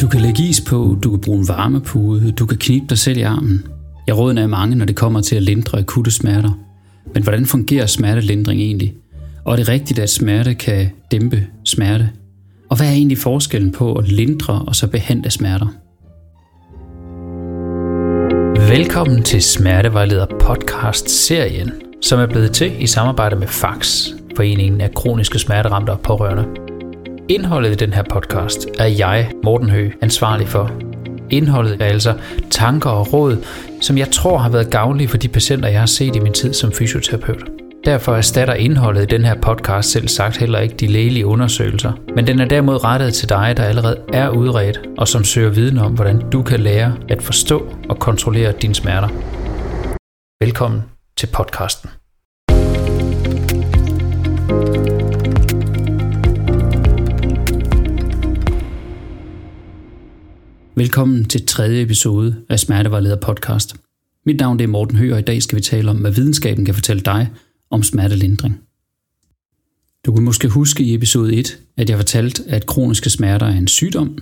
Du 0.00 0.08
kan 0.08 0.20
lægge 0.20 0.42
is 0.42 0.60
på, 0.60 0.98
du 1.02 1.10
kan 1.10 1.20
bruge 1.20 1.38
en 1.38 1.48
varmepude, 1.48 2.32
du 2.32 2.46
kan 2.46 2.58
knibe 2.58 2.86
dig 2.88 2.98
selv 2.98 3.18
i 3.18 3.22
armen. 3.22 3.66
Jeg 4.06 4.18
rådene 4.18 4.40
er 4.40 4.46
mange, 4.46 4.76
når 4.76 4.84
det 4.84 4.96
kommer 4.96 5.20
til 5.20 5.36
at 5.36 5.42
lindre 5.42 5.78
akutte 5.78 6.10
smerter. 6.10 6.58
Men 7.14 7.22
hvordan 7.22 7.46
fungerer 7.46 7.86
smertelindring 7.86 8.60
egentlig? 8.60 8.94
Og 9.44 9.52
er 9.52 9.56
det 9.56 9.68
rigtigt, 9.68 9.98
at 9.98 10.10
smerte 10.10 10.54
kan 10.54 10.88
dæmpe 11.10 11.46
smerte? 11.64 12.10
Og 12.70 12.76
hvad 12.76 12.86
er 12.86 12.92
egentlig 12.92 13.18
forskellen 13.18 13.72
på 13.72 13.94
at 13.94 14.08
lindre 14.08 14.62
og 14.66 14.76
så 14.76 14.86
behandle 14.86 15.30
smerter? 15.30 15.66
Velkommen 18.68 19.22
til 19.22 19.42
Smertevejleder 19.42 20.26
podcast-serien, 20.40 21.72
som 22.02 22.20
er 22.20 22.26
blevet 22.26 22.52
til 22.52 22.82
i 22.82 22.86
samarbejde 22.86 23.36
med 23.36 23.46
FAX, 23.46 24.06
Foreningen 24.36 24.80
af 24.80 24.94
Kroniske 24.94 25.38
Smerteramte 25.38 25.90
og 25.90 26.00
Pårørende. 26.00 26.65
Indholdet 27.28 27.70
i 27.70 27.74
den 27.74 27.92
her 27.92 28.02
podcast 28.02 28.66
er 28.78 28.86
jeg, 28.86 29.30
Morten 29.44 29.70
Høgh, 29.70 29.92
ansvarlig 30.00 30.48
for. 30.48 30.70
Indholdet 31.30 31.82
er 31.82 31.86
altså 31.86 32.18
tanker 32.50 32.90
og 32.90 33.12
råd, 33.12 33.44
som 33.80 33.98
jeg 33.98 34.10
tror 34.10 34.38
har 34.38 34.50
været 34.50 34.70
gavnlige 34.70 35.08
for 35.08 35.16
de 35.16 35.28
patienter, 35.28 35.68
jeg 35.68 35.78
har 35.78 35.86
set 35.86 36.16
i 36.16 36.18
min 36.18 36.32
tid 36.32 36.52
som 36.52 36.72
fysioterapeut. 36.72 37.50
Derfor 37.84 38.14
erstatter 38.16 38.54
indholdet 38.54 39.02
i 39.02 39.06
den 39.06 39.24
her 39.24 39.34
podcast 39.34 39.90
selv 39.90 40.08
sagt 40.08 40.36
heller 40.36 40.58
ikke 40.58 40.76
de 40.76 40.86
lægelige 40.86 41.26
undersøgelser, 41.26 41.92
men 42.14 42.26
den 42.26 42.40
er 42.40 42.44
derimod 42.44 42.84
rettet 42.84 43.14
til 43.14 43.28
dig, 43.28 43.54
der 43.56 43.64
allerede 43.64 44.00
er 44.12 44.28
udredt 44.28 44.80
og 44.98 45.08
som 45.08 45.24
søger 45.24 45.50
viden 45.50 45.78
om, 45.78 45.92
hvordan 45.92 46.30
du 46.30 46.42
kan 46.42 46.60
lære 46.60 46.96
at 47.08 47.22
forstå 47.22 47.68
og 47.88 47.98
kontrollere 47.98 48.52
dine 48.52 48.74
smerter. 48.74 49.08
Velkommen 50.40 50.82
til 51.16 51.26
podcasten. 51.26 51.90
Velkommen 60.78 61.24
til 61.24 61.46
tredje 61.46 61.82
episode 61.82 62.36
af 62.48 62.60
Smertevejleder 62.60 63.16
podcast. 63.16 63.76
Mit 64.26 64.40
navn 64.40 64.60
er 64.60 64.66
Morten 64.66 64.96
Høgh, 64.96 65.12
og 65.12 65.18
i 65.18 65.22
dag 65.22 65.42
skal 65.42 65.56
vi 65.56 65.62
tale 65.62 65.90
om, 65.90 65.96
hvad 65.96 66.10
videnskaben 66.10 66.64
kan 66.64 66.74
fortælle 66.74 67.02
dig 67.02 67.30
om 67.70 67.82
smertelindring. 67.82 68.60
Du 70.06 70.12
kan 70.12 70.24
måske 70.24 70.48
huske 70.48 70.82
i 70.82 70.94
episode 70.94 71.34
1, 71.34 71.58
at 71.76 71.90
jeg 71.90 71.98
fortalte, 71.98 72.42
at 72.48 72.66
kroniske 72.66 73.10
smerter 73.10 73.46
er 73.46 73.56
en 73.56 73.68
sygdom, 73.68 74.18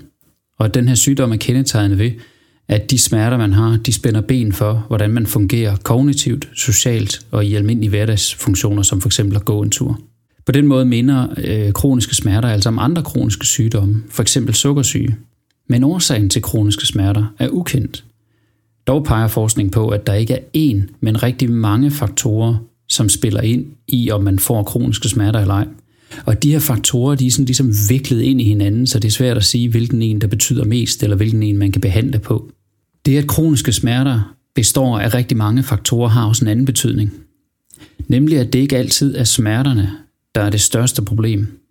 og 0.59 0.67
at 0.67 0.75
den 0.75 0.89
her 0.89 0.95
sygdom 0.95 1.33
er 1.33 1.37
kendetegnet 1.37 1.99
ved, 1.99 2.11
at 2.69 2.91
de 2.91 2.99
smerter, 2.99 3.37
man 3.37 3.53
har, 3.53 3.77
de 3.87 3.93
spænder 3.93 4.21
ben 4.21 4.53
for, 4.53 4.85
hvordan 4.89 5.11
man 5.11 5.27
fungerer 5.27 5.77
kognitivt, 5.77 6.49
socialt 6.55 7.27
og 7.31 7.45
i 7.45 7.55
almindelige 7.55 7.91
hverdagsfunktioner, 7.91 8.83
som 8.83 9.01
f.eks. 9.01 9.19
at 9.19 9.45
gå 9.45 9.63
en 9.63 9.71
tur. 9.71 10.01
På 10.47 10.53
den 10.53 10.67
måde 10.67 10.85
minder 10.85 11.29
øh, 11.45 11.73
kroniske 11.73 12.15
smerter 12.15 12.49
altså 12.49 12.69
om 12.69 12.79
andre 12.79 13.03
kroniske 13.03 13.47
sygdomme, 13.47 14.03
f.eks. 14.11 14.39
sukkersyge, 14.53 15.17
men 15.69 15.85
årsagen 15.85 16.29
til 16.29 16.43
kroniske 16.43 16.87
smerter 16.87 17.35
er 17.39 17.49
ukendt. 17.49 18.05
Dog 18.87 19.05
peger 19.05 19.29
forskning 19.29 19.73
på, 19.73 19.89
at 19.89 20.07
der 20.07 20.15
ikke 20.15 20.35
er 20.35 20.39
én, 20.57 20.97
men 21.01 21.23
rigtig 21.23 21.51
mange 21.51 21.91
faktorer, 21.91 22.57
som 22.89 23.09
spiller 23.09 23.41
ind 23.41 23.67
i, 23.89 24.11
om 24.11 24.23
man 24.23 24.39
får 24.39 24.63
kroniske 24.63 25.09
smerter 25.09 25.41
eller 25.41 25.55
ej. 25.55 25.67
Og 26.27 26.43
de 26.43 26.53
her 26.53 26.59
faktorer, 26.59 27.15
de 27.15 27.27
er 27.27 27.31
sådan 27.31 27.45
ligesom 27.45 27.73
viklet 27.89 28.23
ind 28.23 28.41
i 28.41 28.45
hinanden, 28.45 28.87
så 28.87 28.99
det 28.99 29.09
er 29.09 29.13
svært 29.13 29.37
at 29.37 29.45
sige, 29.45 29.71
hvilken 29.71 30.03
en, 30.03 30.21
der 30.21 30.27
betyder 30.27 30.65
mest, 30.65 31.03
eller 31.03 31.17
hvilken 31.17 31.43
en, 31.43 31.59
man 31.59 31.73
kan 31.73 31.81
behandle 31.81 32.19
på. 32.19 32.51
Det, 33.07 33.19
at 33.19 33.27
kroniske 33.27 33.73
smerter 33.73 34.35
består 34.55 34.99
af 34.99 35.15
rigtig 35.15 35.37
mange 35.37 35.63
faktorer, 35.63 36.09
har 36.09 36.29
også 36.29 36.45
en 36.45 36.51
anden 36.51 36.65
betydning. 36.65 37.13
Nemlig, 38.09 38.39
at 38.39 38.53
det 38.53 38.59
ikke 38.59 38.77
altid 38.77 39.17
er 39.17 39.25
smerterne, 39.25 39.91
der 40.35 40.41
er 40.41 40.51
det 40.51 40.61
største 40.61 41.03
problem. 41.03 41.64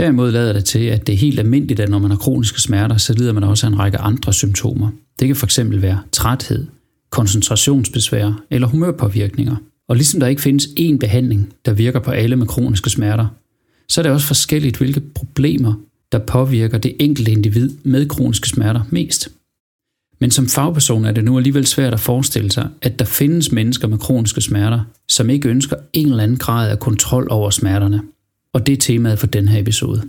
Derimod 0.00 0.32
lader 0.32 0.52
det 0.52 0.64
til, 0.64 0.78
at 0.78 1.06
det 1.06 1.12
er 1.12 1.16
helt 1.16 1.38
almindeligt, 1.38 1.80
at 1.80 1.88
når 1.88 1.98
man 1.98 2.10
har 2.10 2.18
kroniske 2.18 2.60
smerter, 2.60 2.96
så 2.96 3.12
lider 3.12 3.32
man 3.32 3.44
også 3.44 3.66
af 3.66 3.70
en 3.70 3.78
række 3.78 3.98
andre 3.98 4.32
symptomer. 4.32 4.90
Det 5.18 5.28
kan 5.28 5.36
fx 5.36 5.58
være 5.64 6.00
træthed, 6.12 6.66
koncentrationsbesvær 7.10 8.42
eller 8.50 8.68
humørpåvirkninger. 8.68 9.56
Og 9.88 9.96
ligesom 9.96 10.20
der 10.20 10.26
ikke 10.26 10.42
findes 10.42 10.66
én 10.66 10.98
behandling, 10.98 11.52
der 11.64 11.72
virker 11.72 12.00
på 12.00 12.10
alle 12.10 12.36
med 12.36 12.46
kroniske 12.46 12.90
smerter, 12.90 13.26
så 13.88 14.00
er 14.00 14.02
det 14.02 14.12
også 14.12 14.26
forskelligt, 14.26 14.76
hvilke 14.76 15.00
problemer, 15.00 15.74
der 16.12 16.18
påvirker 16.18 16.78
det 16.78 16.96
enkelte 17.00 17.32
individ 17.32 17.70
med 17.82 18.08
kroniske 18.08 18.48
smerter 18.48 18.80
mest. 18.90 19.28
Men 20.20 20.30
som 20.30 20.48
fagperson 20.48 21.04
er 21.04 21.12
det 21.12 21.24
nu 21.24 21.36
alligevel 21.36 21.66
svært 21.66 21.92
at 21.92 22.00
forestille 22.00 22.50
sig, 22.50 22.68
at 22.82 22.98
der 22.98 23.04
findes 23.04 23.52
mennesker 23.52 23.88
med 23.88 23.98
kroniske 23.98 24.40
smerter, 24.40 24.80
som 25.08 25.30
ikke 25.30 25.48
ønsker 25.48 25.76
en 25.92 26.06
eller 26.06 26.22
anden 26.22 26.38
grad 26.38 26.70
af 26.70 26.78
kontrol 26.78 27.26
over 27.30 27.50
smerterne– 27.50 28.02
og 28.52 28.66
det 28.66 28.72
er 28.72 28.76
temaet 28.76 29.18
for 29.18 29.26
den 29.26 29.48
her 29.48 29.60
episode. 29.60 30.02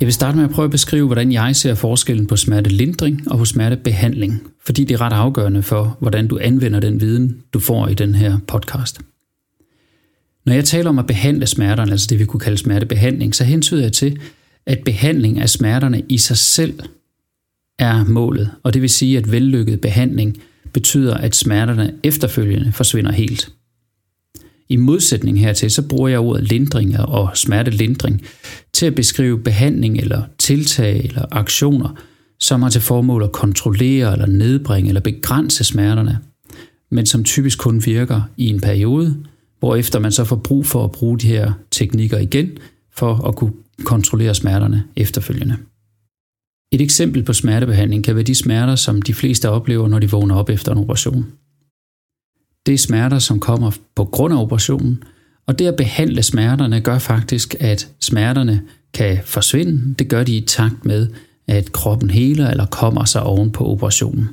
Jeg 0.00 0.06
vil 0.06 0.12
starte 0.12 0.36
med 0.36 0.44
at 0.44 0.50
prøve 0.50 0.64
at 0.64 0.70
beskrive, 0.70 1.06
hvordan 1.06 1.32
jeg 1.32 1.56
ser 1.56 1.74
forskellen 1.74 2.26
på 2.26 2.36
smertelindring 2.36 3.30
og 3.30 3.38
på 3.38 3.44
smertebehandling, 3.44 4.42
fordi 4.66 4.84
det 4.84 4.94
er 4.94 5.00
ret 5.00 5.12
afgørende 5.12 5.62
for, 5.62 5.96
hvordan 6.00 6.28
du 6.28 6.38
anvender 6.42 6.80
den 6.80 7.00
viden, 7.00 7.42
du 7.54 7.60
får 7.60 7.88
i 7.88 7.94
den 7.94 8.14
her 8.14 8.38
podcast. 8.46 9.00
Når 10.48 10.54
jeg 10.54 10.64
taler 10.64 10.88
om 10.90 10.98
at 10.98 11.06
behandle 11.06 11.46
smerterne, 11.46 11.92
altså 11.92 12.06
det 12.10 12.18
vi 12.18 12.24
kunne 12.24 12.40
kalde 12.40 12.58
smertebehandling, 12.58 13.34
så 13.34 13.44
hentyder 13.44 13.82
jeg 13.82 13.92
til, 13.92 14.18
at 14.66 14.78
behandling 14.84 15.40
af 15.40 15.48
smerterne 15.48 16.02
i 16.08 16.18
sig 16.18 16.36
selv 16.36 16.80
er 17.78 18.04
målet, 18.04 18.50
og 18.62 18.74
det 18.74 18.82
vil 18.82 18.90
sige, 18.90 19.18
at 19.18 19.32
vellykket 19.32 19.80
behandling 19.80 20.36
betyder, 20.72 21.14
at 21.14 21.36
smerterne 21.36 21.94
efterfølgende 22.04 22.72
forsvinder 22.72 23.12
helt. 23.12 23.52
I 24.68 24.76
modsætning 24.76 25.40
hertil, 25.40 25.70
så 25.70 25.88
bruger 25.88 26.08
jeg 26.08 26.20
ordet 26.20 26.48
lindring 26.48 27.00
og 27.00 27.36
smertelindring 27.36 28.22
til 28.72 28.86
at 28.86 28.94
beskrive 28.94 29.42
behandling 29.42 29.98
eller 29.98 30.22
tiltag 30.38 31.04
eller 31.04 31.24
aktioner, 31.30 31.98
som 32.40 32.62
har 32.62 32.70
til 32.70 32.80
formål 32.80 33.22
at 33.22 33.32
kontrollere 33.32 34.12
eller 34.12 34.26
nedbringe 34.26 34.88
eller 34.88 35.00
begrænse 35.00 35.64
smerterne, 35.64 36.18
men 36.90 37.06
som 37.06 37.24
typisk 37.24 37.58
kun 37.58 37.82
virker 37.86 38.22
i 38.36 38.48
en 38.48 38.60
periode, 38.60 39.24
hvorefter 39.60 39.98
man 39.98 40.12
så 40.12 40.24
får 40.24 40.36
brug 40.36 40.66
for 40.66 40.84
at 40.84 40.92
bruge 40.92 41.18
de 41.18 41.26
her 41.26 41.52
teknikker 41.70 42.18
igen, 42.18 42.58
for 42.96 43.14
at 43.28 43.36
kunne 43.36 43.52
kontrollere 43.84 44.34
smerterne 44.34 44.84
efterfølgende. 44.96 45.56
Et 46.72 46.80
eksempel 46.80 47.22
på 47.22 47.32
smertebehandling 47.32 48.04
kan 48.04 48.14
være 48.14 48.24
de 48.24 48.34
smerter, 48.34 48.74
som 48.74 49.02
de 49.02 49.14
fleste 49.14 49.50
oplever, 49.50 49.88
når 49.88 49.98
de 49.98 50.10
vågner 50.10 50.34
op 50.34 50.50
efter 50.50 50.72
en 50.72 50.78
operation. 50.78 51.26
Det 52.66 52.74
er 52.74 52.78
smerter, 52.78 53.18
som 53.18 53.40
kommer 53.40 53.70
på 53.94 54.04
grund 54.04 54.34
af 54.34 54.42
operationen, 54.42 55.02
og 55.46 55.58
det 55.58 55.66
at 55.66 55.76
behandle 55.76 56.22
smerterne 56.22 56.80
gør 56.80 56.98
faktisk, 56.98 57.54
at 57.60 57.88
smerterne 58.00 58.62
kan 58.94 59.18
forsvinde. 59.24 59.94
Det 59.98 60.08
gør 60.08 60.24
de 60.24 60.36
i 60.36 60.40
takt 60.46 60.84
med, 60.84 61.08
at 61.46 61.72
kroppen 61.72 62.10
heler 62.10 62.50
eller 62.50 62.66
kommer 62.66 63.04
sig 63.04 63.22
oven 63.22 63.50
på 63.50 63.66
operationen. 63.66 64.28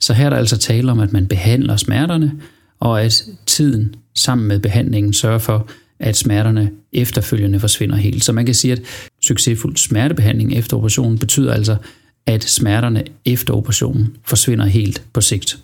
Så 0.00 0.12
her 0.14 0.26
er 0.26 0.30
der 0.30 0.36
altså 0.36 0.58
tale 0.58 0.90
om, 0.90 1.00
at 1.00 1.12
man 1.12 1.26
behandler 1.26 1.76
smerterne, 1.76 2.32
og 2.80 3.02
at 3.02 3.24
tiden 3.46 3.94
sammen 4.16 4.48
med 4.48 4.58
behandlingen 4.58 5.12
sørger 5.12 5.38
for, 5.38 5.68
at 5.98 6.16
smerterne 6.16 6.70
efterfølgende 6.92 7.60
forsvinder 7.60 7.96
helt. 7.96 8.24
Så 8.24 8.32
man 8.32 8.46
kan 8.46 8.54
sige, 8.54 8.72
at 8.72 8.82
succesfuld 9.22 9.76
smertebehandling 9.76 10.54
efter 10.54 10.76
operationen 10.76 11.18
betyder 11.18 11.52
altså, 11.52 11.76
at 12.26 12.44
smerterne 12.44 13.04
efter 13.24 13.54
operationen 13.54 14.16
forsvinder 14.24 14.66
helt 14.66 15.02
på 15.12 15.20
sigt. 15.20 15.58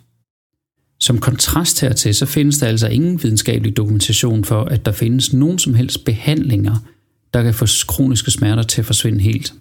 Som 0.99 1.19
kontrast 1.19 1.81
hertil, 1.81 2.15
så 2.15 2.25
findes 2.25 2.57
der 2.57 2.67
altså 2.67 2.87
ingen 2.87 3.23
videnskabelig 3.23 3.77
dokumentation 3.77 4.43
for, 4.43 4.63
at 4.63 4.85
der 4.85 4.91
findes 4.91 5.33
nogen 5.33 5.59
som 5.59 5.73
helst 5.73 6.05
behandlinger, 6.05 6.75
der 7.33 7.43
kan 7.43 7.53
få 7.53 7.65
kroniske 7.87 8.31
smerter 8.31 8.63
til 8.63 8.81
at 8.81 8.85
forsvinde 8.85 9.19
helt. 9.19 9.53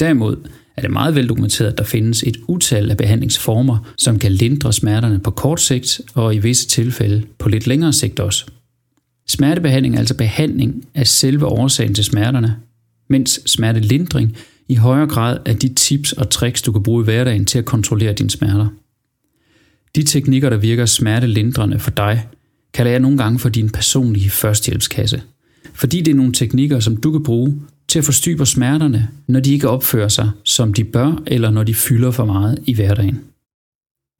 Derimod 0.00 0.36
er 0.80 0.82
det 0.82 0.92
meget 0.92 1.14
veldokumenteret, 1.14 1.72
at 1.72 1.78
der 1.78 1.84
findes 1.84 2.22
et 2.22 2.36
utal 2.48 2.90
af 2.90 2.96
behandlingsformer, 2.96 3.92
som 3.96 4.18
kan 4.18 4.32
lindre 4.32 4.72
smerterne 4.72 5.18
på 5.18 5.30
kort 5.30 5.60
sigt 5.60 6.00
og 6.14 6.34
i 6.34 6.38
visse 6.38 6.68
tilfælde 6.68 7.22
på 7.38 7.48
lidt 7.48 7.66
længere 7.66 7.92
sigt 7.92 8.20
også. 8.20 8.46
Smertebehandling 9.28 9.94
er 9.94 9.98
altså 9.98 10.16
behandling 10.16 10.84
af 10.94 11.06
selve 11.06 11.46
årsagen 11.46 11.94
til 11.94 12.04
smerterne, 12.04 12.56
mens 13.08 13.40
smertelindring 13.46 14.36
i 14.68 14.74
højere 14.74 15.06
grad 15.06 15.38
er 15.46 15.52
de 15.52 15.68
tips 15.68 16.12
og 16.12 16.30
tricks, 16.30 16.62
du 16.62 16.72
kan 16.72 16.82
bruge 16.82 17.02
i 17.02 17.04
hverdagen 17.04 17.44
til 17.44 17.58
at 17.58 17.64
kontrollere 17.64 18.12
dine 18.12 18.30
smerter. 18.30 18.68
De 19.96 20.02
teknikker, 20.02 20.50
der 20.50 20.56
virker 20.56 20.86
smertelindrende 20.86 21.78
for 21.78 21.90
dig, 21.90 22.26
kalder 22.74 22.90
jeg 22.90 23.00
nogle 23.00 23.18
gange 23.18 23.38
for 23.38 23.48
din 23.48 23.70
personlige 23.70 24.30
førstehjælpskasse. 24.30 25.22
Fordi 25.74 26.00
det 26.00 26.10
er 26.10 26.16
nogle 26.16 26.32
teknikker, 26.32 26.80
som 26.80 26.96
du 26.96 27.12
kan 27.12 27.22
bruge 27.22 27.60
til 27.90 27.98
at 27.98 28.04
forstyrre 28.04 28.46
smerterne, 28.46 29.08
når 29.26 29.40
de 29.40 29.52
ikke 29.52 29.68
opfører 29.68 30.08
sig, 30.08 30.30
som 30.44 30.74
de 30.74 30.84
bør, 30.84 31.22
eller 31.26 31.50
når 31.50 31.62
de 31.62 31.74
fylder 31.74 32.10
for 32.10 32.24
meget 32.24 32.58
i 32.66 32.74
hverdagen. 32.74 33.20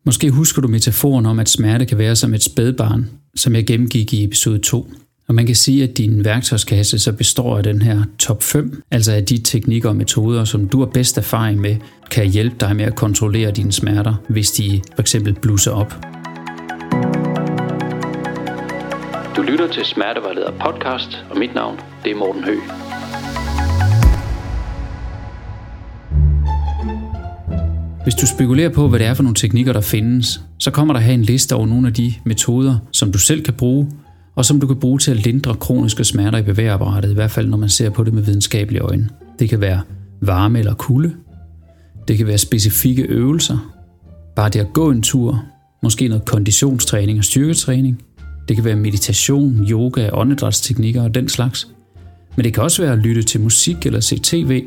Måske 0.04 0.30
husker 0.30 0.62
du 0.62 0.68
metaforen 0.68 1.26
om, 1.26 1.38
at 1.38 1.48
smerte 1.48 1.86
kan 1.86 1.98
være 1.98 2.16
som 2.16 2.34
et 2.34 2.42
spædbarn, 2.42 3.10
som 3.34 3.54
jeg 3.54 3.66
gennemgik 3.66 4.14
i 4.14 4.24
episode 4.24 4.58
2. 4.58 4.92
Og 5.28 5.34
man 5.34 5.46
kan 5.46 5.54
sige, 5.54 5.84
at 5.84 5.98
din 5.98 6.24
værktøjskasse 6.24 6.98
så 6.98 7.12
består 7.12 7.56
af 7.56 7.62
den 7.62 7.82
her 7.82 8.02
top 8.18 8.42
5, 8.42 8.82
altså 8.90 9.12
af 9.12 9.24
de 9.24 9.38
teknikker 9.38 9.88
og 9.88 9.96
metoder, 9.96 10.44
som 10.44 10.68
du 10.68 10.78
har 10.78 10.86
bedst 10.86 11.18
erfaring 11.18 11.60
med, 11.60 11.76
kan 12.10 12.26
hjælpe 12.26 12.56
dig 12.60 12.76
med 12.76 12.84
at 12.84 12.96
kontrollere 12.96 13.50
dine 13.50 13.72
smerter, 13.72 14.14
hvis 14.28 14.50
de 14.50 14.80
f.eks. 14.96 15.16
blusser 15.42 15.70
op. 15.70 15.94
Du 19.36 19.42
lytter 19.42 19.68
til 19.72 19.84
Smertevejleder 19.84 20.50
podcast, 20.50 21.24
og 21.30 21.38
mit 21.38 21.54
navn 21.54 21.80
det 22.04 22.12
er 22.12 22.16
Morten 22.16 22.44
Høgh. 22.44 22.89
Hvis 28.10 28.20
du 28.20 28.26
spekulerer 28.26 28.68
på, 28.68 28.88
hvad 28.88 28.98
det 28.98 29.06
er 29.06 29.14
for 29.14 29.22
nogle 29.22 29.34
teknikker, 29.34 29.72
der 29.72 29.80
findes, 29.80 30.40
så 30.58 30.70
kommer 30.70 30.94
der 30.94 31.00
her 31.00 31.12
en 31.12 31.22
liste 31.22 31.54
over 31.54 31.66
nogle 31.66 31.86
af 31.86 31.94
de 31.94 32.14
metoder, 32.24 32.78
som 32.92 33.12
du 33.12 33.18
selv 33.18 33.42
kan 33.42 33.54
bruge, 33.54 33.90
og 34.34 34.44
som 34.44 34.60
du 34.60 34.66
kan 34.66 34.76
bruge 34.76 34.98
til 34.98 35.10
at 35.10 35.16
lindre 35.16 35.54
kroniske 35.54 36.04
smerter 36.04 36.38
i 36.38 36.42
bevægeapparatet, 36.42 37.10
i 37.10 37.14
hvert 37.14 37.30
fald 37.30 37.48
når 37.48 37.56
man 37.56 37.68
ser 37.68 37.90
på 37.90 38.04
det 38.04 38.14
med 38.14 38.22
videnskabelige 38.22 38.80
øjne. 38.80 39.08
Det 39.38 39.48
kan 39.48 39.60
være 39.60 39.80
varme 40.20 40.58
eller 40.58 40.74
kulde. 40.74 41.12
Det 42.08 42.18
kan 42.18 42.26
være 42.26 42.38
specifikke 42.38 43.02
øvelser. 43.02 43.74
Bare 44.36 44.48
det 44.48 44.60
at 44.60 44.72
gå 44.72 44.90
en 44.90 45.02
tur. 45.02 45.44
Måske 45.82 46.08
noget 46.08 46.24
konditionstræning 46.24 47.18
og 47.18 47.24
styrketræning. 47.24 48.02
Det 48.48 48.56
kan 48.56 48.64
være 48.64 48.76
meditation, 48.76 49.66
yoga, 49.70 50.10
åndedrætsteknikker 50.12 51.02
og 51.02 51.14
den 51.14 51.28
slags. 51.28 51.68
Men 52.36 52.44
det 52.44 52.54
kan 52.54 52.62
også 52.62 52.82
være 52.82 52.92
at 52.92 52.98
lytte 52.98 53.22
til 53.22 53.40
musik 53.40 53.86
eller 53.86 54.00
se 54.00 54.18
tv, 54.22 54.64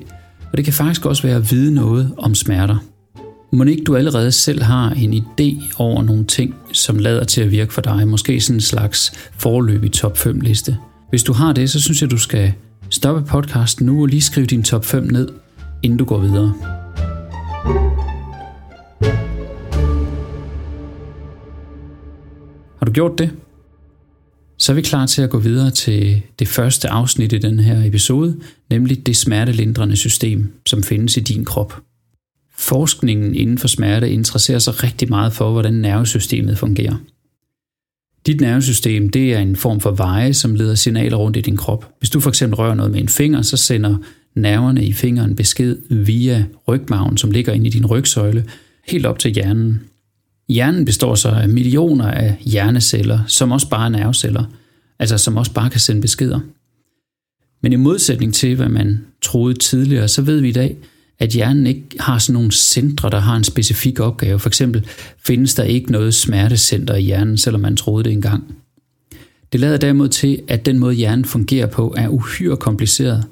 og 0.52 0.58
det 0.58 0.66
kan 0.66 0.74
faktisk 0.74 1.06
også 1.06 1.24
være 1.24 1.36
at 1.36 1.52
vide 1.52 1.74
noget 1.74 2.14
om 2.18 2.36
smerter. 2.36 2.78
Må 3.54 3.64
ikke 3.64 3.84
du 3.84 3.96
allerede 3.96 4.32
selv 4.32 4.62
har 4.62 4.92
en 4.92 5.14
idé 5.14 5.76
over 5.78 6.04
nogle 6.04 6.26
ting, 6.26 6.56
som 6.72 7.00
lader 7.00 7.24
til 7.24 7.42
at 7.42 7.52
virke 7.52 7.74
for 7.74 7.82
dig? 7.82 8.08
Måske 8.08 8.42
sådan 8.42 8.58
en 8.58 8.62
slags 8.62 9.14
forløb 9.38 9.84
i 9.84 9.90
top 9.90 10.18
5 10.18 10.40
liste. 10.40 10.78
Hvis 11.10 11.24
du 11.24 11.34
har 11.34 11.54
det, 11.54 11.70
så 11.70 11.82
synes 11.82 12.02
jeg, 12.02 12.12
du 12.12 12.18
skal 12.18 12.54
stoppe 12.90 13.30
podcasten 13.30 13.86
nu 13.86 14.02
og 14.02 14.08
lige 14.08 14.22
skrive 14.22 14.46
din 14.46 14.64
top 14.64 14.86
5 14.86 15.04
ned, 15.04 15.30
inden 15.84 15.98
du 15.98 16.06
går 16.06 16.20
videre. 16.20 16.54
Har 22.80 22.86
du 22.86 22.92
gjort 22.92 23.18
det? 23.18 23.32
Så 24.58 24.72
er 24.72 24.76
vi 24.76 24.82
klar 24.82 25.06
til 25.06 25.22
at 25.22 25.30
gå 25.30 25.40
videre 25.40 25.72
til 25.72 26.22
det 26.40 26.48
første 26.48 26.90
afsnit 26.90 27.34
i 27.34 27.38
den 27.38 27.60
her 27.60 27.88
episode, 27.88 28.40
nemlig 28.70 29.06
det 29.06 29.18
smertelindrende 29.18 29.96
system, 29.96 30.52
som 30.66 30.84
findes 30.84 31.18
i 31.18 31.20
din 31.20 31.46
krop. 31.46 31.84
Forskningen 32.64 33.36
inden 33.36 33.58
for 33.58 33.68
smerte 33.68 34.12
interesserer 34.12 34.60
sig 34.60 34.84
rigtig 34.84 35.10
meget 35.10 35.34
for, 35.34 35.52
hvordan 35.52 35.74
nervesystemet 35.74 36.58
fungerer. 36.58 36.96
Dit 38.26 38.42
nervesystem 38.42 39.10
det 39.10 39.34
er 39.34 39.40
en 39.40 39.56
form 39.56 39.80
for 39.80 39.92
veje, 39.92 40.34
som 40.34 40.56
leder 40.56 40.76
signaler 40.76 41.18
rundt 41.18 41.38
i 41.38 41.42
din 41.42 41.58
krop. 41.58 41.94
Hvis 42.00 42.10
du 42.10 42.20
for 42.20 42.30
eksempel 42.30 42.56
rører 42.56 42.76
noget 42.76 42.92
med 42.92 43.00
en 43.00 43.10
finger, 43.10 43.42
så 43.42 43.58
sender 43.58 43.98
nerverne 44.36 44.86
i 44.86 44.94
fingeren 44.94 45.36
besked 45.36 45.78
via 45.90 46.46
rygmagen, 46.68 47.18
som 47.18 47.32
ligger 47.32 47.54
inde 47.54 47.68
i 47.68 47.70
din 47.70 47.86
rygsøjle, 47.86 48.46
helt 48.88 49.06
op 49.06 49.20
til 49.20 49.32
hjernen. 49.32 49.82
Hjernen 50.50 50.86
består 50.86 51.16
så 51.16 51.30
af 51.30 51.50
millioner 51.50 52.08
af 52.08 52.38
hjerneceller, 52.42 53.20
som 53.28 53.52
også 53.52 53.70
bare 53.70 53.86
er 53.86 53.90
nerveceller, 53.90 54.44
altså 55.00 55.18
som 55.18 55.38
også 55.38 55.54
bare 55.54 55.70
kan 55.70 55.80
sende 55.80 56.02
beskeder. 56.02 56.40
Men 57.62 57.74
i 57.74 57.76
modsætning 57.76 58.34
til, 58.34 58.56
hvad 58.56 58.70
man 58.70 59.06
troede 59.22 59.54
tidligere, 59.54 60.08
så 60.08 60.22
ved 60.22 60.40
vi 60.40 60.50
i 60.50 60.52
dag, 60.52 60.78
at 61.20 61.30
hjernen 61.30 61.68
ikke 61.68 61.84
har 62.00 62.18
sådan 62.18 62.34
nogle 62.34 62.52
centre, 62.52 63.10
der 63.10 63.20
har 63.20 63.36
en 63.36 63.44
specifik 63.44 64.00
opgave. 64.00 64.40
For 64.40 64.50
eksempel 64.50 64.86
findes 65.26 65.56
der 65.56 65.64
ikke 65.64 65.92
noget 65.92 66.14
smertecenter 66.14 66.96
i 66.96 67.02
hjernen, 67.02 67.38
selvom 67.38 67.62
man 67.62 67.78
troede 67.78 68.04
det 68.04 68.12
engang. 68.12 68.44
Det 69.52 69.60
lader 69.60 69.78
derimod 69.78 70.10
til, 70.10 70.42
at 70.48 70.66
den 70.66 70.80
måde 70.80 70.94
hjernen 70.94 71.26
fungerer 71.26 71.68
på 71.68 71.94
er 71.98 72.08
uhyre 72.08 72.58
kompliceret, 72.58 73.24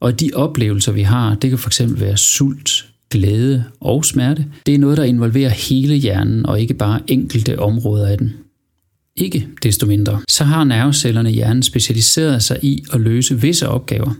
og 0.00 0.20
de 0.20 0.30
oplevelser 0.34 0.92
vi 0.92 1.02
har, 1.02 1.34
det 1.34 1.50
kan 1.50 1.58
fx 1.58 1.80
være 1.86 2.16
sult, 2.16 2.86
glæde 3.10 3.64
og 3.80 4.04
smerte, 4.04 4.46
det 4.66 4.74
er 4.74 4.78
noget, 4.78 4.96
der 4.96 5.04
involverer 5.04 5.50
hele 5.50 5.94
hjernen 5.94 6.46
og 6.46 6.60
ikke 6.60 6.74
bare 6.74 7.00
enkelte 7.06 7.58
områder 7.58 8.06
af 8.06 8.18
den. 8.18 8.32
Ikke 9.16 9.48
desto 9.62 9.86
mindre, 9.86 10.20
så 10.28 10.44
har 10.44 10.64
nervecellerne 10.64 11.30
i 11.30 11.34
hjernen 11.34 11.62
specialiseret 11.62 12.42
sig 12.42 12.58
i 12.62 12.84
at 12.92 13.00
løse 13.00 13.40
visse 13.40 13.68
opgaver. 13.68 14.14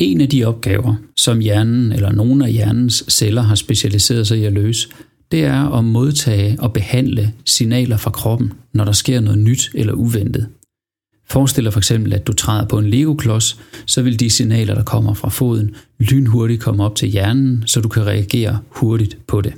En 0.00 0.20
af 0.20 0.28
de 0.28 0.44
opgaver, 0.44 0.94
som 1.16 1.38
hjernen 1.38 1.92
eller 1.92 2.12
nogle 2.12 2.46
af 2.46 2.52
hjernens 2.52 3.04
celler 3.08 3.42
har 3.42 3.54
specialiseret 3.54 4.26
sig 4.26 4.38
i 4.38 4.44
at 4.44 4.52
løse, 4.52 4.88
det 5.30 5.44
er 5.44 5.78
at 5.78 5.84
modtage 5.84 6.56
og 6.60 6.72
behandle 6.72 7.32
signaler 7.44 7.96
fra 7.96 8.10
kroppen, 8.10 8.52
når 8.72 8.84
der 8.84 8.92
sker 8.92 9.20
noget 9.20 9.38
nyt 9.38 9.70
eller 9.74 9.92
uventet. 9.92 10.48
Forestil 11.28 11.64
dig 11.64 11.72
for 11.72 11.80
eksempel, 11.80 12.12
at 12.12 12.26
du 12.26 12.32
træder 12.32 12.68
på 12.68 12.78
en 12.78 12.90
legoklods, 12.90 13.60
så 13.86 14.02
vil 14.02 14.20
de 14.20 14.30
signaler, 14.30 14.74
der 14.74 14.82
kommer 14.82 15.14
fra 15.14 15.28
foden, 15.28 15.74
lynhurtigt 15.98 16.62
komme 16.62 16.84
op 16.84 16.96
til 16.96 17.08
hjernen, 17.08 17.62
så 17.66 17.80
du 17.80 17.88
kan 17.88 18.06
reagere 18.06 18.58
hurtigt 18.68 19.18
på 19.26 19.40
det. 19.40 19.52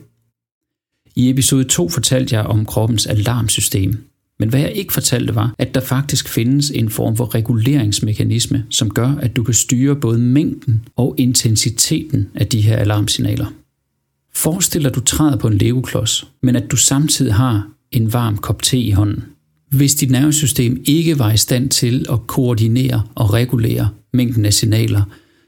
I 1.16 1.30
episode 1.30 1.64
2 1.64 1.88
fortalte 1.88 2.34
jeg 2.34 2.44
om 2.46 2.66
kroppens 2.66 3.06
alarmsystem, 3.06 4.11
men 4.42 4.48
hvad 4.48 4.60
jeg 4.60 4.72
ikke 4.72 4.92
fortalte 4.92 5.34
var, 5.34 5.54
at 5.58 5.74
der 5.74 5.80
faktisk 5.80 6.28
findes 6.28 6.70
en 6.70 6.90
form 6.90 7.16
for 7.16 7.34
reguleringsmekanisme, 7.34 8.64
som 8.70 8.90
gør, 8.90 9.08
at 9.08 9.36
du 9.36 9.42
kan 9.42 9.54
styre 9.54 9.96
både 9.96 10.18
mængden 10.18 10.84
og 10.96 11.14
intensiteten 11.18 12.28
af 12.34 12.46
de 12.46 12.60
her 12.60 12.76
alarmsignaler. 12.76 13.46
Forestil 14.34 14.80
dig, 14.80 14.88
at 14.88 14.94
du 14.94 15.00
træder 15.00 15.36
på 15.36 15.48
en 15.48 15.58
legoklods, 15.58 16.26
men 16.42 16.56
at 16.56 16.70
du 16.70 16.76
samtidig 16.76 17.34
har 17.34 17.68
en 17.90 18.12
varm 18.12 18.38
kop 18.38 18.62
te 18.62 18.78
i 18.78 18.90
hånden. 18.90 19.24
Hvis 19.70 19.94
dit 19.94 20.10
nervesystem 20.10 20.82
ikke 20.84 21.18
var 21.18 21.32
i 21.32 21.36
stand 21.36 21.70
til 21.70 22.06
at 22.12 22.26
koordinere 22.26 23.02
og 23.14 23.32
regulere 23.32 23.88
mængden 24.12 24.44
af 24.44 24.54
signaler, 24.54 25.02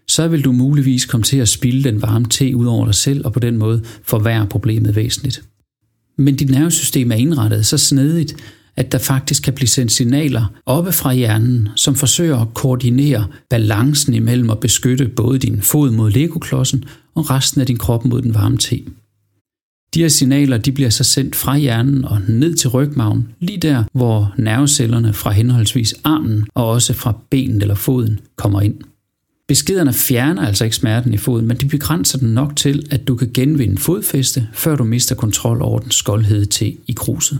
så 0.08 0.28
vil 0.28 0.44
du 0.44 0.52
muligvis 0.52 1.04
komme 1.04 1.24
til 1.24 1.38
at 1.38 1.48
spilde 1.48 1.84
den 1.84 2.02
varme 2.02 2.26
te 2.26 2.56
ud 2.56 2.66
over 2.66 2.84
dig 2.84 2.94
selv 2.94 3.24
og 3.24 3.32
på 3.32 3.40
den 3.40 3.56
måde 3.56 3.82
forværre 4.02 4.46
problemet 4.46 4.96
væsentligt. 4.96 5.42
Men 6.18 6.36
dit 6.36 6.50
nervesystem 6.50 7.12
er 7.12 7.16
indrettet 7.16 7.66
så 7.66 7.78
snedigt, 7.78 8.36
at 8.76 8.92
der 8.92 8.98
faktisk 8.98 9.42
kan 9.42 9.52
blive 9.52 9.68
sendt 9.68 9.92
signaler 9.92 10.52
oppe 10.66 10.92
fra 10.92 11.14
hjernen, 11.14 11.68
som 11.76 11.94
forsøger 11.94 12.38
at 12.38 12.54
koordinere 12.54 13.26
balancen 13.50 14.14
imellem 14.14 14.50
at 14.50 14.60
beskytte 14.60 15.08
både 15.08 15.38
din 15.38 15.62
fod 15.62 15.90
mod 15.90 16.10
legoklodsen 16.10 16.84
og 17.14 17.30
resten 17.30 17.60
af 17.60 17.66
din 17.66 17.76
krop 17.76 18.04
mod 18.04 18.22
den 18.22 18.34
varme 18.34 18.58
te. 18.58 18.80
De 19.94 20.00
her 20.00 20.08
signaler 20.08 20.58
de 20.58 20.72
bliver 20.72 20.90
så 20.90 21.04
sendt 21.04 21.36
fra 21.36 21.56
hjernen 21.56 22.04
og 22.04 22.20
ned 22.28 22.54
til 22.54 22.70
rygmagen, 22.70 23.28
lige 23.40 23.58
der, 23.58 23.84
hvor 23.92 24.34
nervecellerne 24.38 25.12
fra 25.12 25.30
henholdsvis 25.30 25.94
armen 26.04 26.46
og 26.54 26.68
også 26.68 26.92
fra 26.92 27.18
benet 27.30 27.62
eller 27.62 27.74
foden 27.74 28.20
kommer 28.36 28.60
ind. 28.60 28.74
Beskederne 29.48 29.92
fjerner 29.92 30.46
altså 30.46 30.64
ikke 30.64 30.76
smerten 30.76 31.14
i 31.14 31.16
foden, 31.16 31.46
men 31.46 31.56
de 31.56 31.66
begrænser 31.66 32.18
den 32.18 32.34
nok 32.34 32.56
til, 32.56 32.86
at 32.90 33.08
du 33.08 33.16
kan 33.16 33.30
genvinde 33.34 33.76
fodfæste, 33.76 34.48
før 34.52 34.76
du 34.76 34.84
mister 34.84 35.14
kontrol 35.14 35.62
over 35.62 35.78
den 35.78 35.90
skoldhede 35.90 36.44
te 36.44 36.76
i 36.86 36.92
kruset. 36.96 37.38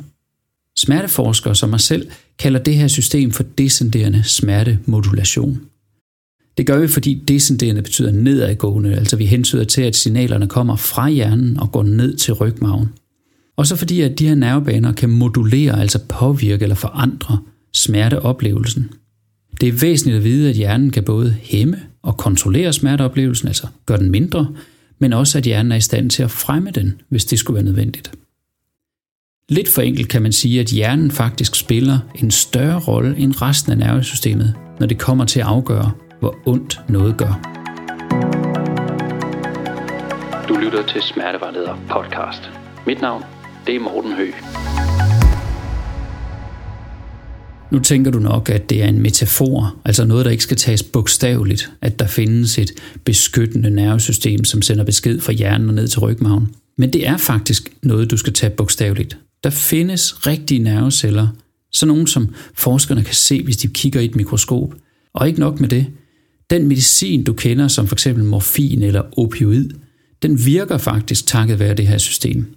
Smerteforskere 0.78 1.54
som 1.54 1.70
mig 1.70 1.80
selv 1.80 2.10
kalder 2.38 2.60
det 2.60 2.74
her 2.74 2.88
system 2.88 3.30
for 3.30 3.42
descenderende 3.58 4.22
smertemodulation. 4.22 5.60
Det 6.58 6.66
gør 6.66 6.78
vi, 6.78 6.88
fordi 6.88 7.22
descenderende 7.28 7.82
betyder 7.82 8.12
nedadgående, 8.12 8.94
altså 8.94 9.16
vi 9.16 9.26
hensyder 9.26 9.64
til, 9.64 9.82
at 9.82 9.96
signalerne 9.96 10.48
kommer 10.48 10.76
fra 10.76 11.08
hjernen 11.08 11.60
og 11.60 11.72
går 11.72 11.82
ned 11.82 12.16
til 12.16 12.34
rygmagen. 12.34 12.88
Og 13.56 13.66
så 13.66 13.76
fordi, 13.76 14.00
at 14.00 14.18
de 14.18 14.28
her 14.28 14.34
nervebaner 14.34 14.92
kan 14.92 15.10
modulere, 15.10 15.80
altså 15.80 15.98
påvirke 16.08 16.62
eller 16.62 16.76
forandre 16.76 17.38
smerteoplevelsen. 17.72 18.90
Det 19.60 19.68
er 19.68 19.72
væsentligt 19.72 20.16
at 20.16 20.24
vide, 20.24 20.48
at 20.48 20.56
hjernen 20.56 20.90
kan 20.90 21.04
både 21.04 21.36
hæmme 21.40 21.80
og 22.02 22.16
kontrollere 22.16 22.72
smerteoplevelsen, 22.72 23.48
altså 23.48 23.66
gøre 23.86 23.98
den 23.98 24.10
mindre, 24.10 24.48
men 24.98 25.12
også 25.12 25.38
at 25.38 25.44
hjernen 25.44 25.72
er 25.72 25.76
i 25.76 25.80
stand 25.80 26.10
til 26.10 26.22
at 26.22 26.30
fremme 26.30 26.70
den, 26.70 27.00
hvis 27.08 27.24
det 27.24 27.38
skulle 27.38 27.54
være 27.54 27.64
nødvendigt. 27.64 28.10
Lidt 29.48 29.68
for 29.68 29.82
enkelt 29.82 30.08
kan 30.08 30.22
man 30.22 30.32
sige, 30.32 30.60
at 30.60 30.66
hjernen 30.66 31.10
faktisk 31.10 31.54
spiller 31.54 31.98
en 32.14 32.30
større 32.30 32.80
rolle 32.80 33.16
end 33.18 33.42
resten 33.42 33.72
af 33.72 33.78
nervesystemet, 33.78 34.54
når 34.80 34.86
det 34.86 34.98
kommer 34.98 35.24
til 35.24 35.40
at 35.40 35.46
afgøre, 35.46 35.92
hvor 36.20 36.36
ondt 36.46 36.80
noget 36.88 37.16
gør. 37.16 37.40
Du 40.48 40.54
lytter 40.54 40.86
til 40.86 41.02
Smertevejleder 41.02 41.74
podcast. 41.90 42.50
Mit 42.86 43.00
navn, 43.00 43.22
det 43.66 43.76
er 43.76 43.80
Morten 43.80 44.12
Hø. 44.12 44.30
Nu 47.70 47.80
tænker 47.80 48.10
du 48.10 48.18
nok, 48.18 48.50
at 48.50 48.70
det 48.70 48.82
er 48.82 48.88
en 48.88 49.02
metafor, 49.02 49.76
altså 49.84 50.04
noget, 50.04 50.24
der 50.24 50.30
ikke 50.30 50.42
skal 50.42 50.56
tages 50.56 50.82
bogstaveligt, 50.82 51.70
at 51.82 51.98
der 51.98 52.06
findes 52.06 52.58
et 52.58 52.70
beskyttende 53.04 53.70
nervesystem, 53.70 54.44
som 54.44 54.62
sender 54.62 54.84
besked 54.84 55.20
fra 55.20 55.32
hjernen 55.32 55.68
og 55.68 55.74
ned 55.74 55.88
til 55.88 56.00
rygmagen. 56.00 56.54
Men 56.78 56.92
det 56.92 57.08
er 57.08 57.16
faktisk 57.16 57.72
noget, 57.82 58.10
du 58.10 58.16
skal 58.16 58.32
tage 58.32 58.50
bogstaveligt. 58.50 59.18
Der 59.44 59.50
findes 59.50 60.26
rigtige 60.26 60.58
nerveceller, 60.58 61.28
sådan 61.72 61.88
nogle 61.88 62.08
som 62.08 62.34
forskerne 62.54 63.04
kan 63.04 63.14
se, 63.14 63.42
hvis 63.42 63.56
de 63.56 63.68
kigger 63.68 64.00
i 64.00 64.04
et 64.04 64.16
mikroskop. 64.16 64.74
Og 65.14 65.28
ikke 65.28 65.40
nok 65.40 65.60
med 65.60 65.68
det, 65.68 65.86
den 66.50 66.68
medicin, 66.68 67.24
du 67.24 67.32
kender, 67.32 67.68
som 67.68 67.88
f.eks. 67.88 68.06
morfin 68.06 68.82
eller 68.82 69.18
opioid, 69.18 69.70
den 70.22 70.46
virker 70.46 70.78
faktisk 70.78 71.26
takket 71.26 71.58
være 71.58 71.74
det 71.74 71.86
her 71.86 71.98
system. 71.98 72.54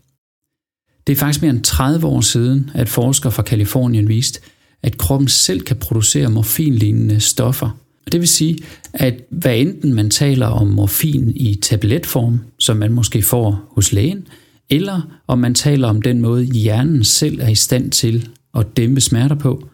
Det 1.08 1.14
er 1.14 1.18
faktisk 1.18 1.42
mere 1.42 1.52
end 1.52 1.64
30 1.64 2.08
år 2.08 2.22
siden, 2.22 2.72
at 2.74 2.90
forskere 2.90 3.32
fra 3.32 3.44
Kalifornien 3.44 4.10
viste, 4.10 4.40
at 4.84 4.98
kroppen 4.98 5.28
selv 5.28 5.62
kan 5.62 5.78
producere 5.78 6.30
morfinlignende 6.30 7.20
stoffer. 7.20 7.78
Det 8.12 8.20
vil 8.20 8.28
sige, 8.28 8.58
at 8.94 9.14
hvad 9.30 9.58
enten 9.58 9.94
man 9.94 10.10
taler 10.10 10.48
om 10.48 10.68
morfin 10.68 11.34
i 11.36 11.56
tabletform, 11.56 12.40
som 12.60 12.78
man 12.78 12.92
måske 12.92 13.22
får 13.22 13.72
hos 13.72 13.92
lægen, 13.92 14.28
eller 14.70 15.02
om 15.28 15.40
man 15.40 15.54
taler 15.54 15.88
om 15.88 16.02
den 16.02 16.22
måde, 16.22 16.44
hjernen 16.44 17.04
selv 17.04 17.40
er 17.42 17.50
i 17.50 17.56
stand 17.56 17.92
til 17.92 18.30
at 18.54 18.78
dæmpe 18.78 19.02
smerter 19.02 19.36
på, 19.36 19.68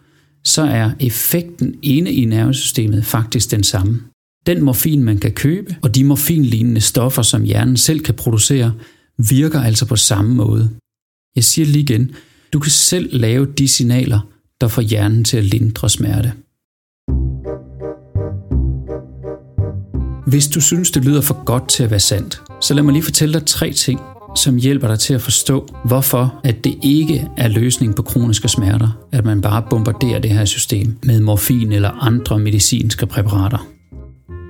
så 0.44 0.62
er 0.62 0.90
effekten 1.00 1.74
inde 1.82 2.12
i 2.12 2.24
nervesystemet 2.24 3.04
faktisk 3.04 3.50
den 3.50 3.62
samme. 3.62 4.02
Den 4.46 4.62
morfin, 4.62 5.02
man 5.02 5.18
kan 5.18 5.32
købe, 5.32 5.76
og 5.82 5.94
de 5.94 6.04
morfinlignende 6.04 6.80
stoffer, 6.80 7.22
som 7.22 7.42
hjernen 7.42 7.76
selv 7.76 8.00
kan 8.00 8.14
producere, 8.14 8.72
virker 9.18 9.60
altså 9.60 9.86
på 9.86 9.96
samme 9.96 10.34
måde. 10.34 10.70
Jeg 11.36 11.44
siger 11.44 11.66
lige 11.66 11.82
igen, 11.82 12.10
du 12.52 12.58
kan 12.58 12.70
selv 12.70 13.20
lave 13.20 13.46
de 13.46 13.68
signaler, 13.68 14.20
der 14.60 14.68
får 14.68 14.82
hjernen 14.82 15.24
til 15.24 15.36
at 15.36 15.44
lindre 15.44 15.90
smerte. 15.90 16.32
Hvis 20.26 20.48
du 20.48 20.60
synes, 20.60 20.90
det 20.90 21.04
lyder 21.04 21.20
for 21.20 21.44
godt 21.44 21.68
til 21.68 21.82
at 21.82 21.90
være 21.90 22.00
sandt, 22.00 22.42
så 22.60 22.74
lad 22.74 22.82
mig 22.82 22.92
lige 22.92 23.02
fortælle 23.02 23.34
dig 23.34 23.46
tre 23.46 23.72
ting, 23.72 24.00
som 24.34 24.56
hjælper 24.56 24.88
dig 24.88 24.98
til 24.98 25.14
at 25.14 25.20
forstå, 25.20 25.68
hvorfor 25.84 26.40
at 26.44 26.64
det 26.64 26.78
ikke 26.82 27.28
er 27.36 27.48
løsning 27.48 27.96
på 27.96 28.02
kroniske 28.02 28.48
smerter, 28.48 28.88
at 29.12 29.24
man 29.24 29.40
bare 29.40 29.62
bombarderer 29.70 30.18
det 30.18 30.30
her 30.30 30.44
system 30.44 30.98
med 31.02 31.20
morfin 31.20 31.72
eller 31.72 31.90
andre 31.90 32.38
medicinske 32.38 33.06
præparater. 33.06 33.66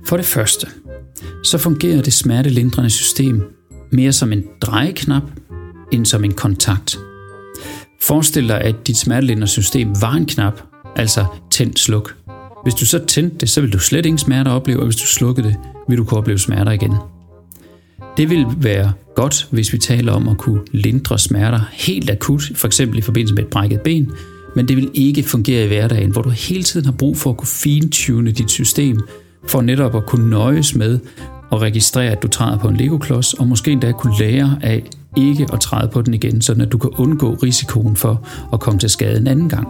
For 0.06 0.16
det 0.16 0.26
første, 0.26 0.66
så 1.44 1.58
fungerer 1.58 2.02
det 2.02 2.12
smertelindrende 2.12 2.90
system 2.90 3.42
mere 3.92 4.12
som 4.12 4.32
en 4.32 4.44
drejeknap 4.60 5.22
end 5.92 6.06
som 6.06 6.24
en 6.24 6.32
kontakt. 6.32 6.98
Forestil 8.02 8.48
dig, 8.48 8.60
at 8.60 8.74
dit 8.86 8.96
smertelindrende 8.96 9.46
system 9.46 9.88
var 10.00 10.12
en 10.12 10.26
knap, 10.26 10.60
altså 10.96 11.24
tænd 11.50 11.76
sluk. 11.76 12.16
Hvis 12.62 12.74
du 12.74 12.86
så 12.86 13.04
tændte 13.06 13.36
det, 13.38 13.50
så 13.50 13.60
vil 13.60 13.72
du 13.72 13.78
slet 13.78 14.06
ingen 14.06 14.18
smerter 14.18 14.50
opleve, 14.50 14.78
og 14.78 14.84
hvis 14.84 14.96
du 14.96 15.06
slukkede 15.06 15.48
det, 15.48 15.56
vil 15.88 15.98
du 15.98 16.04
kunne 16.04 16.18
opleve 16.18 16.38
smerter 16.38 16.72
igen. 16.72 16.92
Det 18.16 18.30
vil 18.30 18.46
være 18.56 18.92
godt, 19.14 19.48
hvis 19.50 19.72
vi 19.72 19.78
taler 19.78 20.12
om 20.12 20.28
at 20.28 20.38
kunne 20.38 20.60
lindre 20.72 21.18
smerter 21.18 21.60
helt 21.72 22.10
akut, 22.10 22.42
for 22.54 22.66
eksempel 22.66 22.98
i 22.98 23.02
forbindelse 23.02 23.34
med 23.34 23.42
et 23.42 23.50
brækket 23.50 23.80
ben, 23.80 24.12
men 24.56 24.68
det 24.68 24.76
vil 24.76 24.90
ikke 24.94 25.22
fungere 25.22 25.64
i 25.64 25.68
hverdagen, 25.68 26.10
hvor 26.10 26.22
du 26.22 26.30
hele 26.30 26.62
tiden 26.62 26.86
har 26.86 26.92
brug 26.92 27.16
for 27.16 27.30
at 27.30 27.36
kunne 27.36 27.48
fintune 27.48 28.32
dit 28.32 28.50
system, 28.50 29.00
for 29.46 29.60
netop 29.60 29.96
at 29.96 30.06
kunne 30.06 30.30
nøjes 30.30 30.74
med 30.74 30.98
at 31.52 31.60
registrere, 31.60 32.10
at 32.10 32.22
du 32.22 32.28
træder 32.28 32.58
på 32.58 32.68
en 32.68 32.76
Lego-klods, 32.76 33.34
og 33.34 33.46
måske 33.46 33.70
endda 33.70 33.92
kunne 33.92 34.18
lære 34.18 34.58
af 34.62 34.82
ikke 35.16 35.46
at 35.52 35.60
træde 35.60 35.88
på 35.88 36.02
den 36.02 36.14
igen, 36.14 36.42
så 36.42 36.52
at 36.52 36.72
du 36.72 36.78
kan 36.78 36.90
undgå 36.90 37.34
risikoen 37.34 37.96
for 37.96 38.28
at 38.52 38.60
komme 38.60 38.80
til 38.80 38.90
skade 38.90 39.20
en 39.20 39.26
anden 39.26 39.48
gang. 39.48 39.68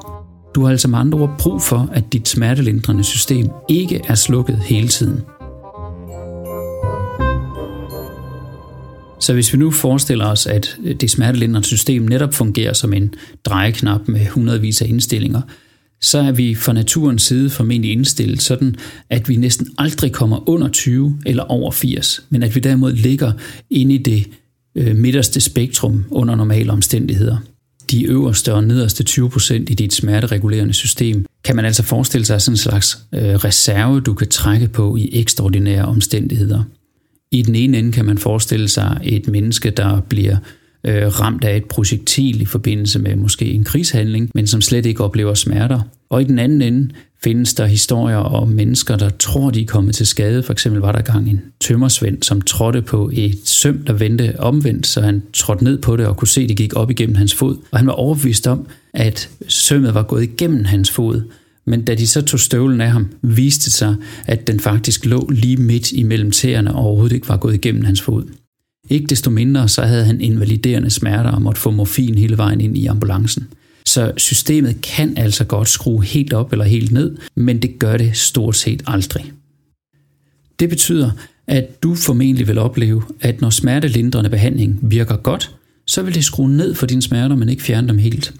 Du 0.54 0.62
har 0.62 0.70
altså 0.70 0.88
med 0.88 0.98
andre 0.98 1.18
ord 1.18 1.34
brug 1.38 1.62
for, 1.62 1.88
at 1.92 2.12
dit 2.12 2.28
smertelindrende 2.28 3.04
system 3.04 3.50
ikke 3.68 4.00
er 4.08 4.14
slukket 4.14 4.58
hele 4.58 4.88
tiden. 4.88 5.20
Så 9.24 9.32
hvis 9.32 9.52
vi 9.52 9.58
nu 9.58 9.70
forestiller 9.70 10.26
os, 10.26 10.46
at 10.46 10.76
det 11.00 11.10
smertelindrende 11.10 11.66
system 11.66 12.02
netop 12.02 12.34
fungerer 12.34 12.72
som 12.72 12.92
en 12.92 13.14
drejeknap 13.44 14.08
med 14.08 14.26
hundredvis 14.26 14.82
af 14.82 14.86
indstillinger, 14.88 15.40
så 16.00 16.18
er 16.18 16.32
vi 16.32 16.54
fra 16.54 16.72
naturens 16.72 17.22
side 17.22 17.50
formentlig 17.50 17.92
indstillet 17.92 18.42
sådan, 18.42 18.74
at 19.10 19.28
vi 19.28 19.36
næsten 19.36 19.68
aldrig 19.78 20.12
kommer 20.12 20.48
under 20.48 20.68
20 20.68 21.18
eller 21.26 21.42
over 21.42 21.70
80, 21.70 22.24
men 22.30 22.42
at 22.42 22.54
vi 22.54 22.60
derimod 22.60 22.92
ligger 22.92 23.32
inde 23.70 23.94
i 23.94 23.98
det 23.98 24.26
øh, 24.74 24.96
midterste 24.96 25.40
spektrum 25.40 26.04
under 26.10 26.34
normale 26.34 26.72
omstændigheder. 26.72 27.36
De 27.90 28.04
øverste 28.04 28.54
og 28.54 28.64
nederste 28.64 29.04
20% 29.10 29.54
i 29.54 29.58
dit 29.58 29.92
smerteregulerende 29.92 30.74
system 30.74 31.26
kan 31.44 31.56
man 31.56 31.64
altså 31.64 31.82
forestille 31.82 32.24
sig 32.24 32.42
sådan 32.42 32.52
en 32.52 32.56
slags 32.56 32.98
øh, 33.14 33.34
reserve, 33.34 34.00
du 34.00 34.14
kan 34.14 34.28
trække 34.28 34.68
på 34.68 34.96
i 34.96 35.10
ekstraordinære 35.12 35.84
omstændigheder. 35.84 36.62
I 37.34 37.42
den 37.42 37.54
ene 37.54 37.78
ende 37.78 37.92
kan 37.92 38.04
man 38.04 38.18
forestille 38.18 38.68
sig 38.68 39.00
et 39.02 39.28
menneske, 39.28 39.70
der 39.70 40.00
bliver 40.00 40.36
øh, 40.84 41.06
ramt 41.06 41.44
af 41.44 41.56
et 41.56 41.64
projektil 41.64 42.40
i 42.40 42.44
forbindelse 42.44 42.98
med 42.98 43.16
måske 43.16 43.44
en 43.44 43.64
krigshandling, 43.64 44.30
men 44.34 44.46
som 44.46 44.60
slet 44.60 44.86
ikke 44.86 45.04
oplever 45.04 45.34
smerter. 45.34 45.80
Og 46.10 46.20
i 46.20 46.24
den 46.24 46.38
anden 46.38 46.62
ende 46.62 46.90
findes 47.24 47.54
der 47.54 47.66
historier 47.66 48.16
om 48.16 48.48
mennesker, 48.48 48.96
der 48.96 49.08
tror, 49.08 49.50
de 49.50 49.62
er 49.62 49.66
kommet 49.66 49.94
til 49.94 50.06
skade. 50.06 50.42
For 50.42 50.52
eksempel 50.52 50.80
var 50.80 50.92
der 50.92 51.00
gang 51.00 51.30
en 51.30 51.40
tømmersvend, 51.60 52.22
som 52.22 52.40
trådte 52.40 52.82
på 52.82 53.10
et 53.12 53.38
søm, 53.44 53.84
der 53.86 53.92
vendte 53.92 54.40
omvendt, 54.40 54.86
så 54.86 55.00
han 55.00 55.22
trådte 55.32 55.64
ned 55.64 55.78
på 55.78 55.96
det 55.96 56.06
og 56.06 56.16
kunne 56.16 56.28
se, 56.28 56.40
at 56.40 56.48
det 56.48 56.56
gik 56.56 56.76
op 56.76 56.90
igennem 56.90 57.16
hans 57.16 57.34
fod. 57.34 57.56
Og 57.70 57.78
han 57.78 57.86
var 57.86 57.92
overbevist 57.92 58.46
om, 58.46 58.66
at 58.92 59.28
sømmet 59.48 59.94
var 59.94 60.02
gået 60.02 60.22
igennem 60.22 60.64
hans 60.64 60.90
fod. 60.90 61.22
Men 61.66 61.84
da 61.84 61.94
de 61.94 62.06
så 62.06 62.22
tog 62.22 62.40
støvlen 62.40 62.80
af 62.80 62.90
ham, 62.90 63.08
viste 63.22 63.64
det 63.64 63.72
sig, 63.72 63.96
at 64.26 64.46
den 64.46 64.60
faktisk 64.60 65.06
lå 65.06 65.28
lige 65.32 65.56
midt 65.56 65.92
imellem 65.92 66.30
tæerne 66.30 66.74
og 66.74 66.84
overhovedet 66.84 67.14
ikke 67.14 67.28
var 67.28 67.36
gået 67.36 67.54
igennem 67.54 67.84
hans 67.84 68.00
fod. 68.00 68.24
Ikke 68.90 69.06
desto 69.06 69.30
mindre 69.30 69.68
så 69.68 69.82
havde 69.82 70.04
han 70.04 70.20
invaliderende 70.20 70.90
smerter 70.90 71.30
og 71.30 71.42
måtte 71.42 71.60
få 71.60 71.70
morfin 71.70 72.18
hele 72.18 72.36
vejen 72.36 72.60
ind 72.60 72.78
i 72.78 72.86
ambulancen. 72.86 73.46
Så 73.86 74.12
systemet 74.16 74.80
kan 74.82 75.18
altså 75.18 75.44
godt 75.44 75.68
skrue 75.68 76.04
helt 76.04 76.32
op 76.32 76.52
eller 76.52 76.64
helt 76.64 76.92
ned, 76.92 77.16
men 77.34 77.62
det 77.62 77.78
gør 77.78 77.96
det 77.96 78.16
stort 78.16 78.56
set 78.56 78.82
aldrig. 78.86 79.32
Det 80.58 80.68
betyder, 80.68 81.10
at 81.46 81.82
du 81.82 81.94
formentlig 81.94 82.48
vil 82.48 82.58
opleve, 82.58 83.02
at 83.20 83.40
når 83.40 83.50
smertelindrende 83.50 84.30
behandling 84.30 84.78
virker 84.82 85.16
godt, 85.16 85.56
så 85.86 86.02
vil 86.02 86.14
det 86.14 86.24
skrue 86.24 86.56
ned 86.56 86.74
for 86.74 86.86
dine 86.86 87.02
smerter, 87.02 87.36
men 87.36 87.48
ikke 87.48 87.62
fjerne 87.62 87.88
dem 87.88 87.98
helt. 87.98 88.34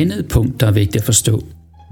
Andet 0.00 0.26
punkt, 0.26 0.60
der 0.60 0.66
er 0.66 0.70
vigtigt 0.70 0.96
at 0.96 1.04
forstå, 1.04 1.44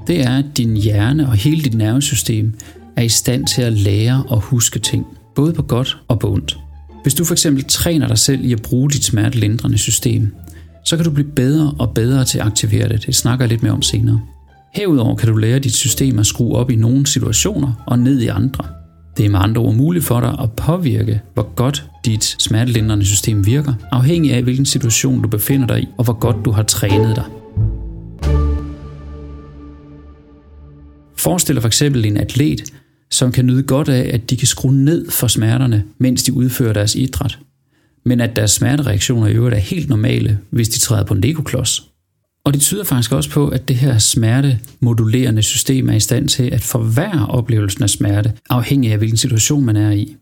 det 0.07 0.21
er, 0.21 0.39
at 0.39 0.45
din 0.57 0.77
hjerne 0.77 1.29
og 1.29 1.33
hele 1.33 1.63
dit 1.63 1.75
nervesystem 1.75 2.59
er 2.97 3.03
i 3.03 3.09
stand 3.09 3.47
til 3.47 3.63
at 3.63 3.73
lære 3.73 4.25
og 4.29 4.41
huske 4.41 4.79
ting, 4.79 5.07
både 5.35 5.53
på 5.53 5.63
godt 5.63 5.99
og 6.09 6.19
på 6.19 6.33
ondt. 6.33 6.59
Hvis 7.03 7.15
du 7.15 7.25
for 7.25 7.35
eksempel 7.35 7.65
træner 7.65 8.09
dig 8.09 8.19
selv 8.19 8.45
i 8.45 8.53
at 8.53 8.63
bruge 8.63 8.91
dit 8.91 9.05
smertelindrende 9.05 9.79
system, 9.79 10.35
så 10.85 10.97
kan 10.97 11.05
du 11.05 11.11
blive 11.11 11.31
bedre 11.31 11.75
og 11.79 11.95
bedre 11.95 12.25
til 12.25 12.39
at 12.39 12.47
aktivere 12.47 12.89
det. 12.89 13.07
Det 13.07 13.15
snakker 13.15 13.45
jeg 13.45 13.51
lidt 13.51 13.63
mere 13.63 13.73
om 13.73 13.83
senere. 13.83 14.21
Herudover 14.75 15.17
kan 15.17 15.29
du 15.29 15.37
lære 15.37 15.59
dit 15.59 15.75
system 15.75 16.19
at 16.19 16.27
skrue 16.27 16.57
op 16.57 16.71
i 16.71 16.77
nogle 16.77 17.07
situationer 17.07 17.85
og 17.87 17.99
ned 17.99 18.21
i 18.21 18.27
andre. 18.27 18.65
Det 19.17 19.27
er 19.27 19.31
med 19.31 19.41
andre 19.43 19.63
ord 19.63 19.75
muligt 19.75 20.05
for 20.05 20.21
dig 20.21 20.37
at 20.43 20.53
påvirke, 20.53 21.21
hvor 21.35 21.55
godt 21.55 21.85
dit 22.05 22.37
smertelindrende 22.39 23.05
system 23.05 23.47
virker, 23.47 23.75
afhængig 23.93 24.33
af 24.33 24.43
hvilken 24.43 24.67
situation 24.67 25.23
du 25.23 25.29
befinder 25.29 25.67
dig 25.67 25.83
i, 25.83 25.89
og 25.99 26.05
hvor 26.05 26.19
godt 26.19 26.37
du 26.45 26.51
har 26.51 26.63
trænet 26.63 27.17
dig. 27.17 27.25
Forestil 31.27 31.55
dig 31.55 31.63
for 31.63 31.67
eksempel 31.67 32.05
en 32.05 32.17
atlet, 32.17 32.73
som 33.11 33.33
kan 33.33 33.47
nyde 33.47 33.63
godt 33.63 33.89
af, 33.89 34.11
at 34.15 34.31
de 34.31 34.37
kan 34.37 34.47
skrue 34.47 34.75
ned 34.75 35.11
for 35.11 35.27
smerterne, 35.27 35.85
mens 35.99 36.23
de 36.23 36.33
udfører 36.33 36.73
deres 36.73 36.95
idræt, 36.95 37.39
men 38.05 38.21
at 38.21 38.37
deres 38.37 38.51
smertereaktioner 38.51 39.27
i 39.27 39.33
øvrigt 39.33 39.55
er 39.55 39.61
helt 39.61 39.89
normale, 39.89 40.39
hvis 40.51 40.69
de 40.69 40.79
træder 40.79 41.05
på 41.05 41.15
en 41.15 41.21
legoklods. 41.21 41.91
Og 42.45 42.55
det 42.55 42.61
tyder 42.61 42.85
faktisk 42.85 43.13
også 43.13 43.31
på, 43.31 43.49
at 43.49 43.69
det 43.69 43.77
her 43.77 43.99
smertemodulerende 43.99 45.43
system 45.43 45.89
er 45.89 45.95
i 45.95 46.01
stand 46.01 46.29
til 46.29 46.43
at 46.43 46.63
forværre 46.63 47.27
oplevelsen 47.27 47.83
af 47.83 47.91
smerte, 47.91 48.33
afhængig 48.51 48.93
af 48.93 48.99
hvilken 48.99 49.17
situation 49.17 49.65
man 49.65 49.77
er 49.77 49.91
i. 49.91 50.17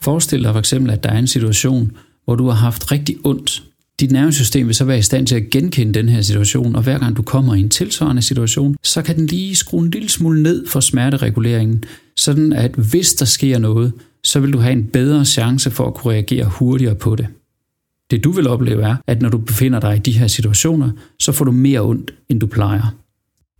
Forestil 0.00 0.42
dig 0.42 0.52
for 0.52 0.58
eksempel, 0.58 0.92
at 0.92 1.04
der 1.04 1.10
er 1.10 1.18
en 1.18 1.26
situation, 1.26 1.92
hvor 2.24 2.34
du 2.34 2.46
har 2.46 2.56
haft 2.56 2.92
rigtig 2.92 3.16
ondt, 3.24 3.62
dit 4.00 4.10
nervesystem 4.12 4.66
vil 4.66 4.74
så 4.74 4.84
være 4.84 4.98
i 4.98 5.02
stand 5.02 5.26
til 5.26 5.36
at 5.36 5.50
genkende 5.50 5.94
den 5.94 6.08
her 6.08 6.20
situation, 6.20 6.76
og 6.76 6.82
hver 6.82 6.98
gang 6.98 7.16
du 7.16 7.22
kommer 7.22 7.54
i 7.54 7.60
en 7.60 7.68
tilsvarende 7.68 8.22
situation, 8.22 8.76
så 8.82 9.02
kan 9.02 9.16
den 9.16 9.26
lige 9.26 9.56
skrue 9.56 9.84
en 9.84 9.90
lille 9.90 10.08
smule 10.08 10.42
ned 10.42 10.66
for 10.66 10.80
smertereguleringen, 10.80 11.84
sådan 12.16 12.52
at 12.52 12.74
hvis 12.74 13.14
der 13.14 13.24
sker 13.24 13.58
noget, 13.58 13.92
så 14.24 14.40
vil 14.40 14.52
du 14.52 14.58
have 14.58 14.72
en 14.72 14.84
bedre 14.84 15.24
chance 15.24 15.70
for 15.70 15.86
at 15.86 15.94
kunne 15.94 16.12
reagere 16.14 16.44
hurtigere 16.44 16.94
på 16.94 17.16
det. 17.16 17.26
Det 18.10 18.24
du 18.24 18.30
vil 18.30 18.48
opleve 18.48 18.82
er, 18.82 18.96
at 19.06 19.22
når 19.22 19.28
du 19.28 19.38
befinder 19.38 19.80
dig 19.80 19.96
i 19.96 19.98
de 19.98 20.12
her 20.12 20.26
situationer, 20.26 20.90
så 21.20 21.32
får 21.32 21.44
du 21.44 21.52
mere 21.52 21.80
ondt, 21.80 22.14
end 22.28 22.40
du 22.40 22.46
plejer. 22.46 22.94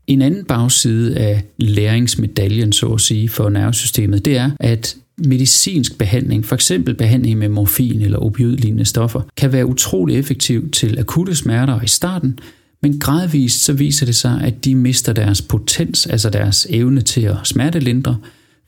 En 0.07 0.23
anden 0.23 0.45
bagside 0.45 1.16
af 1.19 1.45
læringsmedaljen, 1.59 2.73
så 2.73 2.87
at 2.87 3.00
sige, 3.00 3.28
for 3.28 3.49
nervesystemet, 3.49 4.25
det 4.25 4.37
er, 4.37 4.50
at 4.61 4.97
medicinsk 5.18 5.99
behandling, 5.99 6.44
for 6.44 6.54
eksempel 6.54 6.94
behandling 6.94 7.38
med 7.38 7.49
morfin 7.49 8.02
eller 8.02 8.18
opioidlignende 8.18 8.85
stoffer, 8.85 9.20
kan 9.37 9.52
være 9.52 9.66
utrolig 9.66 10.18
effektiv 10.18 10.70
til 10.70 10.99
akutte 10.99 11.35
smerter 11.35 11.82
i 11.82 11.88
starten, 11.88 12.38
men 12.82 12.99
gradvist 12.99 13.64
så 13.64 13.73
viser 13.73 14.06
det 14.06 14.16
sig, 14.16 14.40
at 14.44 14.64
de 14.64 14.75
mister 14.75 15.12
deres 15.12 15.42
potens, 15.42 16.06
altså 16.06 16.30
deres 16.30 16.66
evne 16.70 17.00
til 17.00 17.20
at 17.20 17.37
smertelindre, 17.44 18.16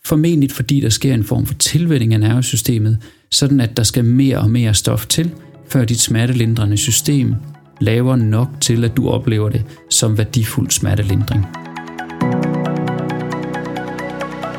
formentlig 0.05 0.51
fordi 0.51 0.81
der 0.81 0.89
sker 0.89 1.15
en 1.15 1.25
form 1.25 1.47
for 1.47 1.55
tilvænding 1.55 2.15
af 2.15 2.21
nervesystemet, 2.21 2.99
sådan 3.31 3.61
at 3.61 3.77
der 3.77 3.83
skal 3.83 4.05
mere 4.05 4.39
og 4.39 4.51
mere 4.51 4.75
stof 4.75 5.07
til, 5.07 5.31
før 5.69 5.85
dit 5.85 6.01
smertelindrende 6.01 6.77
system 6.77 7.35
laver 7.81 8.17
nok 8.17 8.49
til, 8.61 8.85
at 8.85 8.97
du 8.97 9.09
oplever 9.09 9.49
det 9.49 9.65
som 9.91 10.19
værdifuld 10.19 10.71
smertelindring. 10.71 11.68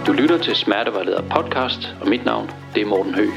Du 0.10 0.14
lytter 0.14 0.38
til 0.38 0.56
Smertevejleder 0.56 1.22
podcast, 1.22 1.96
og 2.02 2.10
mit 2.10 2.26
navn 2.26 2.50
det 2.76 2.82
er 2.82 2.86
Morten 2.86 3.14
Høgh. 3.16 3.34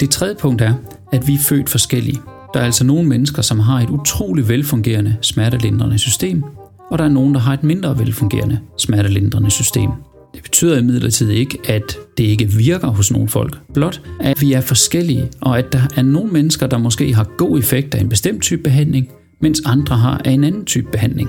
Det 0.00 0.10
tredje 0.10 0.34
punkt 0.34 0.62
er, 0.62 0.74
at 1.12 1.26
vi 1.26 1.34
er 1.34 1.38
født 1.48 1.70
forskellige. 1.70 2.18
Der 2.54 2.60
er 2.60 2.64
altså 2.64 2.84
nogle 2.84 3.08
mennesker, 3.08 3.42
som 3.42 3.60
har 3.60 3.80
et 3.80 3.90
utroligt 3.90 4.48
velfungerende 4.48 5.16
smertelindrende 5.20 5.98
system, 5.98 6.44
og 6.90 6.98
der 6.98 7.04
er 7.04 7.08
nogen, 7.08 7.34
der 7.34 7.40
har 7.40 7.54
et 7.54 7.62
mindre 7.62 7.98
velfungerende 7.98 8.60
smertelindrende 8.78 9.50
system. 9.50 9.90
Det 10.34 10.42
betyder 10.42 10.78
imidlertid 10.78 11.30
ikke, 11.30 11.58
at 11.68 11.98
det 12.18 12.24
ikke 12.24 12.46
virker 12.46 12.88
hos 12.88 13.12
nogle 13.12 13.28
folk. 13.28 13.58
Blot, 13.74 14.02
at 14.20 14.40
vi 14.40 14.52
er 14.52 14.60
forskellige, 14.60 15.28
og 15.40 15.58
at 15.58 15.72
der 15.72 15.80
er 15.96 16.02
nogle 16.02 16.32
mennesker, 16.32 16.66
der 16.66 16.78
måske 16.78 17.14
har 17.14 17.24
god 17.36 17.58
effekt 17.58 17.94
af 17.94 18.00
en 18.00 18.08
bestemt 18.08 18.42
type 18.42 18.62
behandling, 18.62 19.08
mens 19.40 19.62
andre 19.66 19.96
har 19.96 20.20
af 20.24 20.30
en 20.30 20.44
anden 20.44 20.64
type 20.64 20.90
behandling. 20.92 21.28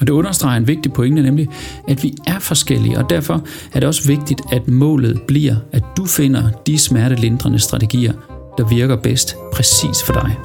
Og 0.00 0.06
det 0.06 0.12
understreger 0.12 0.56
en 0.56 0.66
vigtig 0.66 0.92
pointe, 0.92 1.22
nemlig 1.22 1.48
at 1.88 2.02
vi 2.02 2.14
er 2.26 2.38
forskellige, 2.38 2.98
og 2.98 3.10
derfor 3.10 3.46
er 3.72 3.80
det 3.80 3.86
også 3.88 4.06
vigtigt, 4.06 4.40
at 4.52 4.68
målet 4.68 5.22
bliver, 5.28 5.56
at 5.72 5.82
du 5.96 6.06
finder 6.06 6.50
de 6.66 6.78
smertelindrende 6.78 7.58
strategier, 7.58 8.12
der 8.58 8.68
virker 8.68 8.96
bedst 8.96 9.36
præcis 9.52 10.02
for 10.06 10.12
dig. 10.12 10.36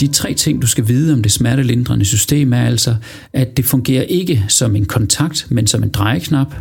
De 0.00 0.06
tre 0.06 0.34
ting, 0.34 0.62
du 0.62 0.66
skal 0.66 0.88
vide 0.88 1.12
om 1.12 1.22
det 1.22 1.32
smertelindrende 1.32 2.04
system, 2.04 2.52
er 2.52 2.62
altså, 2.62 2.96
at 3.32 3.56
det 3.56 3.64
fungerer 3.64 4.02
ikke 4.02 4.44
som 4.48 4.76
en 4.76 4.84
kontakt, 4.84 5.46
men 5.50 5.66
som 5.66 5.82
en 5.82 5.88
drejeknap, 5.88 6.54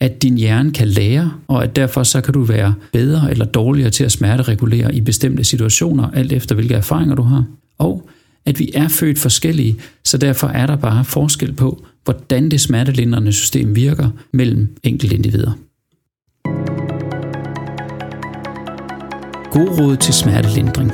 at 0.00 0.22
din 0.22 0.38
hjerne 0.38 0.72
kan 0.72 0.88
lære, 0.88 1.32
og 1.48 1.62
at 1.62 1.76
derfor 1.76 2.02
så 2.02 2.20
kan 2.20 2.34
du 2.34 2.42
være 2.42 2.74
bedre 2.92 3.30
eller 3.30 3.44
dårligere 3.44 3.90
til 3.90 4.04
at 4.04 4.12
smerteregulere 4.12 4.94
i 4.94 5.00
bestemte 5.00 5.44
situationer, 5.44 6.10
alt 6.10 6.32
efter 6.32 6.54
hvilke 6.54 6.74
erfaringer 6.74 7.14
du 7.14 7.22
har, 7.22 7.44
og 7.78 8.08
at 8.46 8.58
vi 8.58 8.70
er 8.74 8.88
født 8.88 9.18
forskellige, 9.18 9.76
så 10.04 10.18
derfor 10.18 10.46
er 10.46 10.66
der 10.66 10.76
bare 10.76 11.04
forskel 11.04 11.52
på, 11.52 11.84
hvordan 12.04 12.50
det 12.50 12.60
smertelindrende 12.60 13.32
system 13.32 13.76
virker 13.76 14.10
mellem 14.32 14.76
enkelte 14.82 15.14
individer. 15.14 15.52
God 19.50 19.80
råd 19.80 19.96
til 19.96 20.14
smertelindring. 20.14 20.92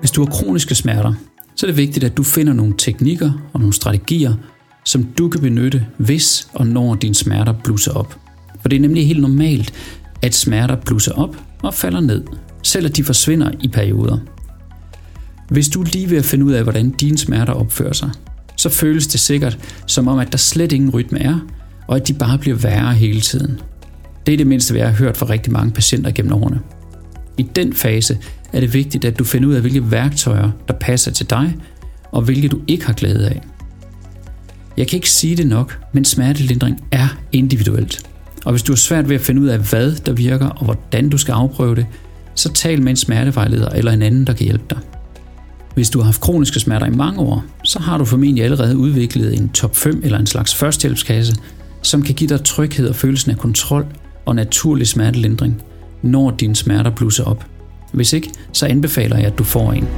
Hvis 0.00 0.10
du 0.10 0.24
har 0.24 0.30
kroniske 0.30 0.74
smerter, 0.74 1.14
så 1.56 1.66
er 1.66 1.70
det 1.70 1.76
vigtigt, 1.76 2.04
at 2.04 2.16
du 2.16 2.22
finder 2.22 2.52
nogle 2.52 2.74
teknikker 2.78 3.50
og 3.52 3.60
nogle 3.60 3.72
strategier, 3.72 4.34
som 4.84 5.04
du 5.18 5.28
kan 5.28 5.40
benytte, 5.40 5.86
hvis 5.96 6.48
og 6.52 6.66
når 6.66 6.94
dine 6.94 7.14
smerter 7.14 7.52
blusser 7.64 7.92
op. 7.92 8.18
For 8.60 8.68
det 8.68 8.76
er 8.76 8.80
nemlig 8.80 9.06
helt 9.06 9.20
normalt, 9.20 9.72
at 10.22 10.34
smerter 10.34 10.76
blusser 10.76 11.12
op 11.12 11.36
og 11.62 11.74
falder 11.74 12.00
ned, 12.00 12.22
selv 12.62 12.86
at 12.86 12.96
de 12.96 13.04
forsvinder 13.04 13.50
i 13.62 13.68
perioder. 13.68 14.18
Hvis 15.48 15.68
du 15.68 15.80
er 15.80 15.86
lige 15.86 16.10
ved 16.10 16.18
at 16.18 16.24
finde 16.24 16.44
ud 16.44 16.52
af, 16.52 16.62
hvordan 16.62 16.90
dine 16.90 17.18
smerter 17.18 17.52
opfører 17.52 17.92
sig, 17.92 18.10
så 18.56 18.68
føles 18.68 19.06
det 19.06 19.20
sikkert 19.20 19.58
som 19.86 20.08
om, 20.08 20.18
at 20.18 20.32
der 20.32 20.38
slet 20.38 20.72
ingen 20.72 20.90
rytme 20.90 21.22
er, 21.22 21.38
og 21.86 21.96
at 21.96 22.08
de 22.08 22.14
bare 22.14 22.38
bliver 22.38 22.56
værre 22.56 22.94
hele 22.94 23.20
tiden. 23.20 23.60
Det 24.26 24.32
er 24.32 24.36
det 24.36 24.46
mindste, 24.46 24.72
hvad 24.72 24.80
jeg 24.80 24.90
har 24.90 24.96
hørt 24.96 25.16
fra 25.16 25.26
rigtig 25.28 25.52
mange 25.52 25.72
patienter 25.72 26.10
gennem 26.10 26.32
årene. 26.32 26.60
I 27.38 27.42
den 27.42 27.72
fase 27.72 28.18
er 28.52 28.60
det 28.60 28.74
vigtigt, 28.74 29.04
at 29.04 29.18
du 29.18 29.24
finder 29.24 29.48
ud 29.48 29.54
af, 29.54 29.60
hvilke 29.60 29.90
værktøjer, 29.90 30.50
der 30.68 30.74
passer 30.74 31.10
til 31.10 31.30
dig, 31.30 31.56
og 32.12 32.22
hvilke 32.22 32.48
du 32.48 32.60
ikke 32.66 32.86
har 32.86 32.92
glæde 32.92 33.28
af. 33.28 33.40
Jeg 34.76 34.88
kan 34.88 34.96
ikke 34.96 35.10
sige 35.10 35.36
det 35.36 35.46
nok, 35.46 35.78
men 35.92 36.04
smertelindring 36.04 36.84
er 36.92 37.08
individuelt. 37.32 38.10
Og 38.44 38.52
hvis 38.52 38.62
du 38.62 38.72
har 38.72 38.76
svært 38.76 39.08
ved 39.08 39.14
at 39.14 39.20
finde 39.20 39.40
ud 39.40 39.46
af, 39.46 39.58
hvad 39.58 39.92
der 40.06 40.12
virker 40.12 40.48
og 40.48 40.64
hvordan 40.64 41.08
du 41.08 41.18
skal 41.18 41.32
afprøve 41.32 41.74
det, 41.74 41.86
så 42.34 42.52
tal 42.52 42.82
med 42.82 42.90
en 42.90 42.96
smertevejleder 42.96 43.68
eller 43.68 43.92
en 43.92 44.02
anden, 44.02 44.26
der 44.26 44.32
kan 44.32 44.44
hjælpe 44.44 44.64
dig. 44.70 44.78
Hvis 45.74 45.90
du 45.90 45.98
har 45.98 46.04
haft 46.04 46.20
kroniske 46.20 46.60
smerter 46.60 46.86
i 46.86 46.90
mange 46.90 47.20
år, 47.20 47.44
så 47.64 47.78
har 47.78 47.98
du 47.98 48.04
formentlig 48.04 48.44
allerede 48.44 48.76
udviklet 48.76 49.34
en 49.34 49.48
top 49.48 49.76
5 49.76 50.00
eller 50.04 50.18
en 50.18 50.26
slags 50.26 50.54
førstehjælpskasse, 50.54 51.36
som 51.82 52.02
kan 52.02 52.14
give 52.14 52.28
dig 52.28 52.44
tryghed 52.44 52.88
og 52.88 52.96
følelsen 52.96 53.30
af 53.30 53.38
kontrol 53.38 53.86
og 54.26 54.34
naturlig 54.34 54.86
smertelindring, 54.86 55.62
når 56.02 56.30
dine 56.30 56.56
smerter 56.56 56.90
blusser 56.90 57.24
op. 57.24 57.44
Hvis 57.92 58.12
ikke, 58.12 58.30
så 58.52 58.66
anbefaler 58.66 59.16
jeg, 59.16 59.26
at 59.26 59.38
du 59.38 59.44
får 59.44 59.72
en. 59.72 59.88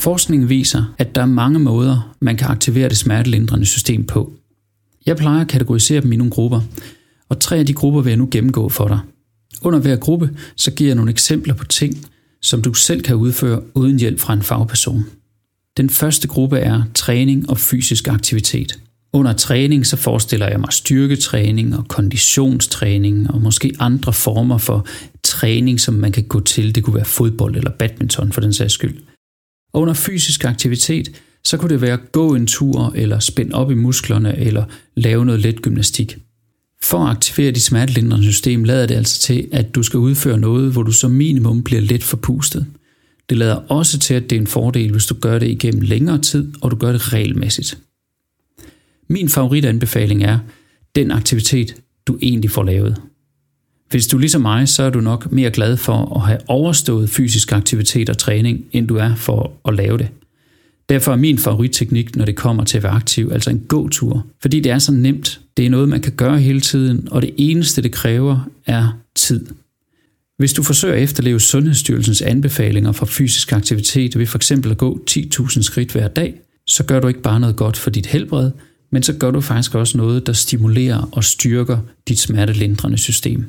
Forskningen 0.00 0.48
viser, 0.48 0.94
at 0.98 1.14
der 1.14 1.22
er 1.22 1.26
mange 1.26 1.58
måder, 1.58 2.14
man 2.20 2.36
kan 2.36 2.48
aktivere 2.48 2.88
det 2.88 2.96
smertelindrende 2.96 3.66
system 3.66 4.06
på. 4.06 4.32
Jeg 5.06 5.16
plejer 5.16 5.40
at 5.40 5.48
kategorisere 5.48 6.00
dem 6.00 6.12
i 6.12 6.16
nogle 6.16 6.30
grupper, 6.30 6.60
og 7.28 7.40
tre 7.40 7.56
af 7.56 7.66
de 7.66 7.72
grupper 7.72 8.00
vil 8.00 8.10
jeg 8.10 8.18
nu 8.18 8.28
gennemgå 8.30 8.68
for 8.68 8.88
dig. 8.88 8.98
Under 9.62 9.78
hver 9.78 9.96
gruppe, 9.96 10.30
så 10.56 10.70
giver 10.70 10.88
jeg 10.88 10.94
nogle 10.94 11.10
eksempler 11.10 11.54
på 11.54 11.64
ting, 11.64 12.06
som 12.42 12.62
du 12.62 12.74
selv 12.74 13.02
kan 13.02 13.16
udføre 13.16 13.62
uden 13.74 13.98
hjælp 13.98 14.20
fra 14.20 14.32
en 14.32 14.42
fagperson. 14.42 15.04
Den 15.76 15.90
første 15.90 16.28
gruppe 16.28 16.58
er 16.58 16.82
træning 16.94 17.50
og 17.50 17.58
fysisk 17.58 18.08
aktivitet. 18.08 18.78
Under 19.12 19.32
træning 19.32 19.86
så 19.86 19.96
forestiller 19.96 20.48
jeg 20.48 20.60
mig 20.60 20.72
styrketræning 20.72 21.76
og 21.76 21.88
konditionstræning 21.88 23.30
og 23.30 23.42
måske 23.42 23.72
andre 23.78 24.12
former 24.12 24.58
for 24.58 24.86
træning, 25.24 25.80
som 25.80 25.94
man 25.94 26.12
kan 26.12 26.24
gå 26.24 26.40
til. 26.40 26.74
Det 26.74 26.84
kunne 26.84 26.94
være 26.94 27.04
fodbold 27.04 27.56
eller 27.56 27.70
badminton 27.70 28.32
for 28.32 28.40
den 28.40 28.52
sags 28.52 28.74
skyld. 28.74 29.09
Og 29.72 29.80
under 29.80 29.94
fysisk 29.94 30.44
aktivitet, 30.44 31.20
så 31.44 31.56
kunne 31.56 31.68
det 31.70 31.80
være 31.80 31.92
at 31.92 32.12
gå 32.12 32.34
en 32.34 32.46
tur 32.46 32.92
eller 32.96 33.18
spænde 33.18 33.54
op 33.54 33.70
i 33.70 33.74
musklerne 33.74 34.38
eller 34.38 34.64
lave 34.94 35.24
noget 35.24 35.40
let 35.40 35.62
gymnastik. 35.62 36.18
For 36.82 36.98
at 37.04 37.10
aktivere 37.10 37.50
dit 37.50 37.62
smertelindrende 37.62 38.32
system 38.32 38.64
lader 38.64 38.86
det 38.86 38.94
altså 38.94 39.20
til, 39.20 39.48
at 39.52 39.74
du 39.74 39.82
skal 39.82 39.98
udføre 39.98 40.38
noget, 40.38 40.72
hvor 40.72 40.82
du 40.82 40.92
som 40.92 41.10
minimum 41.10 41.62
bliver 41.62 41.82
let 41.82 42.04
forpustet. 42.04 42.66
Det 43.30 43.38
lader 43.38 43.54
også 43.54 43.98
til, 43.98 44.14
at 44.14 44.30
det 44.30 44.36
er 44.36 44.40
en 44.40 44.46
fordel, 44.46 44.92
hvis 44.92 45.06
du 45.06 45.14
gør 45.14 45.38
det 45.38 45.48
igennem 45.48 45.80
længere 45.80 46.18
tid, 46.18 46.52
og 46.60 46.70
du 46.70 46.76
gør 46.76 46.92
det 46.92 47.12
regelmæssigt. 47.12 47.78
Min 49.08 49.28
favoritanbefaling 49.28 50.24
er 50.24 50.38
den 50.94 51.10
aktivitet, 51.10 51.76
du 52.06 52.18
egentlig 52.22 52.50
får 52.50 52.62
lavet. 52.62 52.96
Hvis 53.90 54.06
du 54.06 54.18
ligesom 54.18 54.40
mig, 54.40 54.68
så 54.68 54.82
er 54.82 54.90
du 54.90 55.00
nok 55.00 55.32
mere 55.32 55.50
glad 55.50 55.76
for 55.76 56.16
at 56.16 56.26
have 56.26 56.38
overstået 56.48 57.10
fysisk 57.10 57.52
aktivitet 57.52 58.10
og 58.10 58.18
træning, 58.18 58.64
end 58.72 58.88
du 58.88 58.96
er 58.96 59.14
for 59.14 59.52
at 59.64 59.74
lave 59.74 59.98
det. 59.98 60.08
Derfor 60.88 61.12
er 61.12 61.16
min 61.16 61.38
favoritteknik, 61.38 62.16
når 62.16 62.24
det 62.24 62.36
kommer 62.36 62.64
til 62.64 62.76
at 62.76 62.82
være 62.82 62.92
aktiv, 62.92 63.30
altså 63.32 63.50
en 63.50 63.62
gåtur. 63.68 64.26
Fordi 64.42 64.60
det 64.60 64.72
er 64.72 64.78
så 64.78 64.92
nemt. 64.92 65.40
Det 65.56 65.66
er 65.66 65.70
noget, 65.70 65.88
man 65.88 66.00
kan 66.00 66.12
gøre 66.12 66.38
hele 66.38 66.60
tiden, 66.60 67.08
og 67.10 67.22
det 67.22 67.30
eneste, 67.36 67.82
det 67.82 67.92
kræver, 67.92 68.48
er 68.66 68.98
tid. 69.14 69.46
Hvis 70.38 70.52
du 70.52 70.62
forsøger 70.62 70.94
at 70.94 71.02
efterleve 71.02 71.40
Sundhedsstyrelsens 71.40 72.22
anbefalinger 72.22 72.92
for 72.92 73.06
fysisk 73.06 73.52
aktivitet 73.52 74.18
ved 74.18 74.26
for 74.26 74.38
eksempel 74.38 74.70
at 74.70 74.78
gå 74.78 75.04
10.000 75.10 75.62
skridt 75.62 75.92
hver 75.92 76.08
dag, 76.08 76.34
så 76.66 76.84
gør 76.84 77.00
du 77.00 77.08
ikke 77.08 77.22
bare 77.22 77.40
noget 77.40 77.56
godt 77.56 77.76
for 77.76 77.90
dit 77.90 78.06
helbred, 78.06 78.50
men 78.92 79.02
så 79.02 79.12
gør 79.12 79.30
du 79.30 79.40
faktisk 79.40 79.74
også 79.74 79.98
noget, 79.98 80.26
der 80.26 80.32
stimulerer 80.32 81.08
og 81.12 81.24
styrker 81.24 81.78
dit 82.08 82.18
smertelindrende 82.18 82.98
system. 82.98 83.44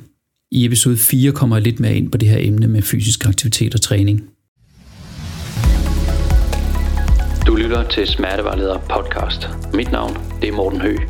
I 0.54 0.66
episode 0.66 0.98
4 0.98 1.32
kommer 1.32 1.56
jeg 1.56 1.64
lidt 1.64 1.80
mere 1.80 1.96
ind 1.96 2.12
på 2.12 2.18
det 2.18 2.30
her 2.30 2.38
emne 2.40 2.68
med 2.68 2.82
fysisk 2.82 3.26
aktivitet 3.26 3.74
og 3.76 3.82
træning. 3.82 4.30
Du 7.48 7.56
lytter 7.56 7.90
til 7.90 8.08
Smertevejleder 8.08 8.78
podcast. 8.78 9.50
Mit 9.74 9.92
navn 9.92 10.18
det 10.42 10.50
er 10.50 10.54
Morten 10.54 10.82
Høgh. 10.82 11.02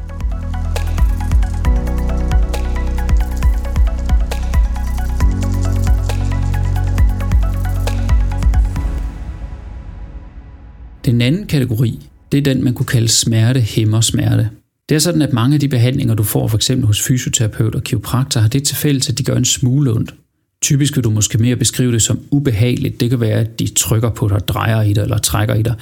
Den 11.05 11.21
anden 11.21 11.47
kategori, 11.47 12.09
det 12.31 12.37
er 12.37 12.41
den, 12.41 12.63
man 12.63 12.73
kunne 12.73 12.85
kalde 12.85 13.07
smerte 13.07 13.61
hæmmer 13.61 14.01
smerte. 14.01 14.49
Det 14.91 14.95
er 14.95 14.99
sådan, 14.99 15.21
at 15.21 15.33
mange 15.33 15.53
af 15.53 15.59
de 15.59 15.67
behandlinger, 15.67 16.13
du 16.13 16.23
får 16.23 16.47
for 16.47 16.57
eksempel 16.57 16.87
hos 16.87 17.01
fysioterapeut 17.01 17.75
og 17.75 17.83
kiropraktor, 17.83 18.41
har 18.41 18.47
det 18.47 18.63
til 18.63 18.75
fælles, 18.75 19.09
at 19.09 19.17
de 19.17 19.23
gør 19.23 19.35
en 19.35 19.45
smule 19.45 19.91
ondt. 19.91 20.13
Typisk 20.61 20.95
vil 20.95 21.03
du 21.03 21.09
måske 21.09 21.37
mere 21.37 21.55
beskrive 21.55 21.91
det 21.91 22.01
som 22.01 22.19
ubehageligt. 22.31 22.99
Det 22.99 23.09
kan 23.09 23.19
være, 23.19 23.39
at 23.39 23.59
de 23.59 23.67
trykker 23.67 24.09
på 24.09 24.27
dig, 24.27 24.47
drejer 24.47 24.81
i 24.81 24.93
dig 24.93 25.01
eller 25.01 25.17
trækker 25.17 25.55
i 25.55 25.61
dig. 25.61 25.75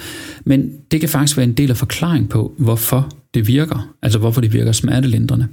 Men 0.45 0.72
det 0.91 1.00
kan 1.00 1.10
faktisk 1.10 1.38
være 1.38 1.43
en 1.43 1.54
del 1.54 1.69
af 1.69 1.78
forklaring 1.78 2.30
på, 2.30 2.54
hvorfor 2.58 3.12
det 3.34 3.48
virker. 3.48 3.95
Altså 4.02 4.19
hvorfor 4.19 4.41
det 4.41 4.54
virker 4.54 4.72
smertelindrende. 4.72 5.48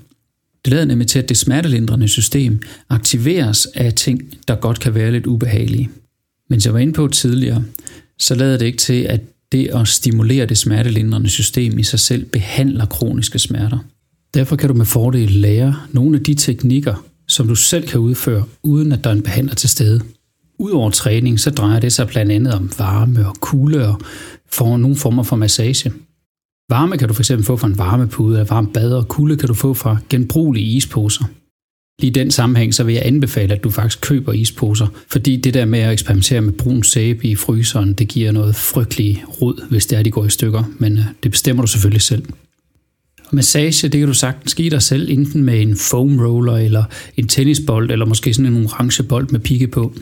Det 0.64 0.72
lader 0.72 0.84
nemlig 0.84 1.08
til, 1.08 1.18
at 1.18 1.28
det 1.28 1.36
smertelindrende 1.36 2.08
system 2.08 2.60
aktiveres 2.90 3.66
af 3.74 3.92
ting, 3.92 4.22
der 4.48 4.54
godt 4.54 4.80
kan 4.80 4.94
være 4.94 5.12
lidt 5.12 5.26
ubehagelige. 5.26 5.90
Men 6.50 6.60
som 6.60 6.68
jeg 6.68 6.74
var 6.74 6.80
inde 6.80 6.92
på 6.92 7.08
tidligere, 7.08 7.64
så 8.18 8.34
lader 8.34 8.58
det 8.58 8.66
ikke 8.66 8.78
til, 8.78 9.02
at 9.02 9.20
det 9.52 9.66
at 9.66 9.88
stimulere 9.88 10.46
det 10.46 10.58
smertelindrende 10.58 11.28
system 11.28 11.78
i 11.78 11.82
sig 11.82 12.00
selv 12.00 12.24
behandler 12.24 12.86
kroniske 12.86 13.38
smerter. 13.38 13.78
Derfor 14.34 14.56
kan 14.56 14.68
du 14.68 14.74
med 14.74 14.86
fordel 14.86 15.30
lære 15.30 15.76
nogle 15.92 16.16
af 16.16 16.24
de 16.24 16.34
teknikker, 16.34 17.04
som 17.28 17.48
du 17.48 17.54
selv 17.54 17.88
kan 17.88 18.00
udføre, 18.00 18.44
uden 18.62 18.92
at 18.92 19.04
der 19.04 19.10
er 19.10 19.14
en 19.14 19.22
behandler 19.22 19.54
til 19.54 19.68
stede. 19.68 20.00
Udover 20.58 20.90
træning, 20.90 21.40
så 21.40 21.50
drejer 21.50 21.80
det 21.80 21.92
sig 21.92 22.06
blandt 22.08 22.32
andet 22.32 22.54
om 22.54 22.70
varme 22.78 23.28
og 23.28 23.36
kulde 23.40 23.88
og 23.88 24.00
for 24.52 24.76
nogle 24.76 24.96
former 24.96 25.22
for 25.22 25.36
massage. 25.36 25.92
Varme 26.70 26.98
kan 26.98 27.08
du 27.08 27.14
fx 27.14 27.30
få 27.42 27.56
fra 27.56 27.66
en 27.66 27.78
varmepude, 27.78 28.50
varmt 28.50 28.72
bad, 28.72 28.92
og 28.92 29.08
kulde 29.08 29.36
kan 29.36 29.48
du 29.48 29.54
få 29.54 29.74
fra 29.74 29.96
genbrugelige 30.10 30.66
isposer. 30.66 31.24
Lige 32.00 32.10
i 32.10 32.12
den 32.12 32.30
sammenhæng, 32.30 32.74
så 32.74 32.84
vil 32.84 32.94
jeg 32.94 33.06
anbefale, 33.06 33.54
at 33.54 33.64
du 33.64 33.70
faktisk 33.70 34.00
køber 34.00 34.32
isposer, 34.32 34.86
fordi 35.08 35.36
det 35.36 35.54
der 35.54 35.64
med 35.64 35.78
at 35.78 35.92
eksperimentere 35.92 36.40
med 36.40 36.52
brun 36.52 36.82
sæbe 36.82 37.26
i 37.26 37.34
fryseren, 37.34 37.92
det 37.92 38.08
giver 38.08 38.32
noget 38.32 38.56
frygtelig 38.56 39.24
rod, 39.42 39.68
hvis 39.70 39.86
det 39.86 39.98
er, 39.98 40.02
de 40.02 40.10
går 40.10 40.24
i 40.24 40.30
stykker, 40.30 40.64
men 40.78 40.98
øh, 40.98 41.04
det 41.22 41.30
bestemmer 41.30 41.62
du 41.62 41.66
selvfølgelig 41.66 42.02
selv. 42.02 42.24
Og 43.18 43.34
massage, 43.34 43.88
det 43.88 43.98
kan 44.00 44.08
du 44.08 44.14
sagtens 44.14 44.54
give 44.54 44.70
dig 44.70 44.82
selv, 44.82 45.10
enten 45.10 45.44
med 45.44 45.62
en 45.62 45.76
foam 45.76 46.20
roller, 46.20 46.56
eller 46.56 46.84
en 47.16 47.28
tennisbold, 47.28 47.90
eller 47.90 48.06
måske 48.06 48.34
sådan 48.34 48.52
en 48.52 48.64
orange 48.64 49.02
bold 49.02 49.28
med 49.28 49.40
pigge 49.40 49.68
på. 49.68 49.94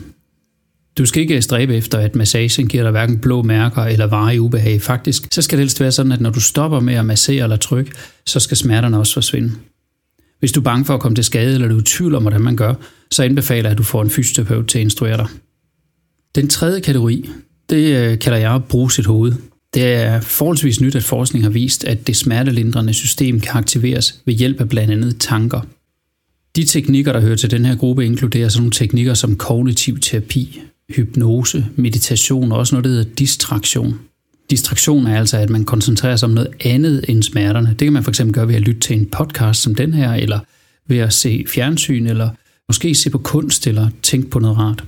Du 0.97 1.05
skal 1.05 1.21
ikke 1.21 1.41
stræbe 1.41 1.75
efter, 1.75 1.97
at 1.97 2.15
massagen 2.15 2.67
giver 2.67 2.83
dig 2.83 2.91
hverken 2.91 3.19
blå 3.19 3.41
mærker 3.41 3.81
eller 3.81 4.05
varige 4.05 4.41
ubehag. 4.41 4.81
Faktisk, 4.81 5.27
så 5.31 5.41
skal 5.41 5.57
det 5.57 5.63
helst 5.63 5.79
være 5.79 5.91
sådan, 5.91 6.11
at 6.11 6.21
når 6.21 6.29
du 6.29 6.41
stopper 6.41 6.79
med 6.79 6.93
at 6.93 7.05
massere 7.05 7.43
eller 7.43 7.57
trykke, 7.57 7.91
så 8.25 8.39
skal 8.39 8.57
smerterne 8.57 8.97
også 8.97 9.13
forsvinde. 9.13 9.51
Hvis 10.39 10.51
du 10.51 10.59
er 10.59 10.63
bange 10.63 10.85
for 10.85 10.93
at 10.93 10.99
komme 10.99 11.15
til 11.15 11.23
skade, 11.23 11.53
eller 11.53 11.67
du 11.67 11.75
er 11.75 11.81
i 11.81 11.83
tvivl 11.83 12.15
om, 12.15 12.23
hvordan 12.23 12.41
man 12.41 12.55
gør, 12.55 12.73
så 13.11 13.23
anbefaler 13.23 13.61
jeg, 13.61 13.71
at 13.71 13.77
du 13.77 13.83
får 13.83 14.01
en 14.01 14.09
fysioterapeut 14.09 14.67
til 14.67 14.79
at 14.79 14.83
instruere 14.83 15.17
dig. 15.17 15.27
Den 16.35 16.47
tredje 16.47 16.79
kategori, 16.79 17.29
det 17.69 17.95
øh, 17.97 18.19
kalder 18.19 18.37
jeg 18.37 18.55
at 18.55 18.63
bruge 18.63 18.91
sit 18.91 19.05
hoved. 19.05 19.33
Det 19.73 19.83
er 19.83 20.21
forholdsvis 20.21 20.81
nyt, 20.81 20.95
at 20.95 21.03
forskning 21.03 21.45
har 21.45 21.49
vist, 21.49 21.83
at 21.83 22.07
det 22.07 22.15
smertelindrende 22.15 22.93
system 22.93 23.39
kan 23.39 23.57
aktiveres 23.57 24.21
ved 24.25 24.33
hjælp 24.33 24.61
af 24.61 24.69
blandt 24.69 24.93
andet 24.93 25.19
tanker. 25.19 25.61
De 26.55 26.63
teknikker, 26.63 27.13
der 27.13 27.19
hører 27.19 27.35
til 27.35 27.51
den 27.51 27.65
her 27.65 27.75
gruppe, 27.75 28.05
inkluderer 28.05 28.49
sådan 28.49 28.61
nogle 28.61 28.71
teknikker 28.71 29.13
som 29.13 29.35
kognitiv 29.35 29.99
terapi, 29.99 30.61
hypnose, 30.89 31.65
meditation 31.75 32.51
og 32.51 32.57
også 32.57 32.75
noget, 32.75 32.83
der 32.83 32.89
hedder 32.89 33.13
distraktion. 33.17 33.99
Distraktion 34.49 35.07
er 35.07 35.19
altså, 35.19 35.37
at 35.37 35.49
man 35.49 35.65
koncentrerer 35.65 36.15
sig 36.15 36.27
om 36.27 36.33
noget 36.33 36.49
andet 36.59 37.05
end 37.07 37.23
smerterne. 37.23 37.69
Det 37.69 37.79
kan 37.79 37.93
man 37.93 38.03
fx 38.03 38.21
gøre 38.33 38.47
ved 38.47 38.55
at 38.55 38.61
lytte 38.61 38.79
til 38.79 38.99
en 38.99 39.05
podcast 39.05 39.61
som 39.61 39.75
den 39.75 39.93
her, 39.93 40.13
eller 40.13 40.39
ved 40.87 40.97
at 40.97 41.13
se 41.13 41.45
fjernsyn, 41.47 42.07
eller 42.07 42.29
måske 42.69 42.95
se 42.95 43.09
på 43.09 43.17
kunst, 43.17 43.67
eller 43.67 43.89
tænke 44.03 44.29
på 44.29 44.39
noget 44.39 44.57
rart. 44.57 44.83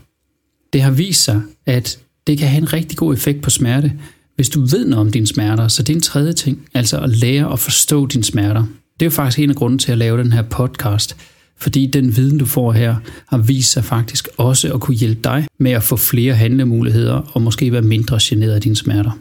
Det 0.74 0.82
har 0.82 0.92
vist 0.92 1.24
sig, 1.24 1.42
at 1.66 2.00
det 2.28 2.38
kan 2.38 2.48
have 2.48 2.62
en 2.62 2.74
rigtig 2.74 2.98
god 2.98 3.14
effekt 3.14 3.42
på 3.42 3.50
smerte, 3.50 3.94
hvis 4.36 4.50
du 4.50 4.62
ved 4.62 4.86
noget 4.86 5.06
om 5.06 5.12
dine 5.12 5.28
smerter. 5.28 5.68
Så 5.68 5.84
det 5.84 5.94
er 5.94 5.98
en 5.98 6.02
tredje 6.02 6.34
ting, 6.34 6.68
altså 6.74 7.00
at 7.00 7.10
lære 7.10 7.54
at 7.54 7.60
forstå 7.60 8.06
dine 8.06 8.24
smerter. 8.24 8.62
Det 9.00 9.02
er 9.02 9.06
jo 9.06 9.12
faktisk 9.12 9.40
en 9.40 9.50
af 9.50 9.56
grunden 9.56 9.80
til 9.80 9.92
at 9.92 9.98
lave 9.98 10.18
den 10.18 10.34
her 10.34 10.42
podcast, 10.42 11.16
fordi 11.58 11.86
den 11.86 12.16
viden, 12.16 12.38
du 12.38 12.46
får 12.46 12.72
her, 12.72 12.96
har 13.28 13.38
vist 13.38 13.72
sig 13.72 13.84
faktisk 13.84 14.28
også 14.38 14.74
at 14.74 14.82
kunne 14.82 14.98
hjælpe 14.98 15.22
dig 15.24 15.48
med 15.60 15.72
at 15.72 15.84
få 15.84 15.96
flere 15.96 16.34
handlemuligheder 16.34 17.14
og 17.14 17.42
måske 17.42 17.72
være 17.72 17.82
mindre 17.82 18.20
generet 18.22 18.52
af 18.52 18.62
dine 18.62 18.76
smerter. 18.76 19.12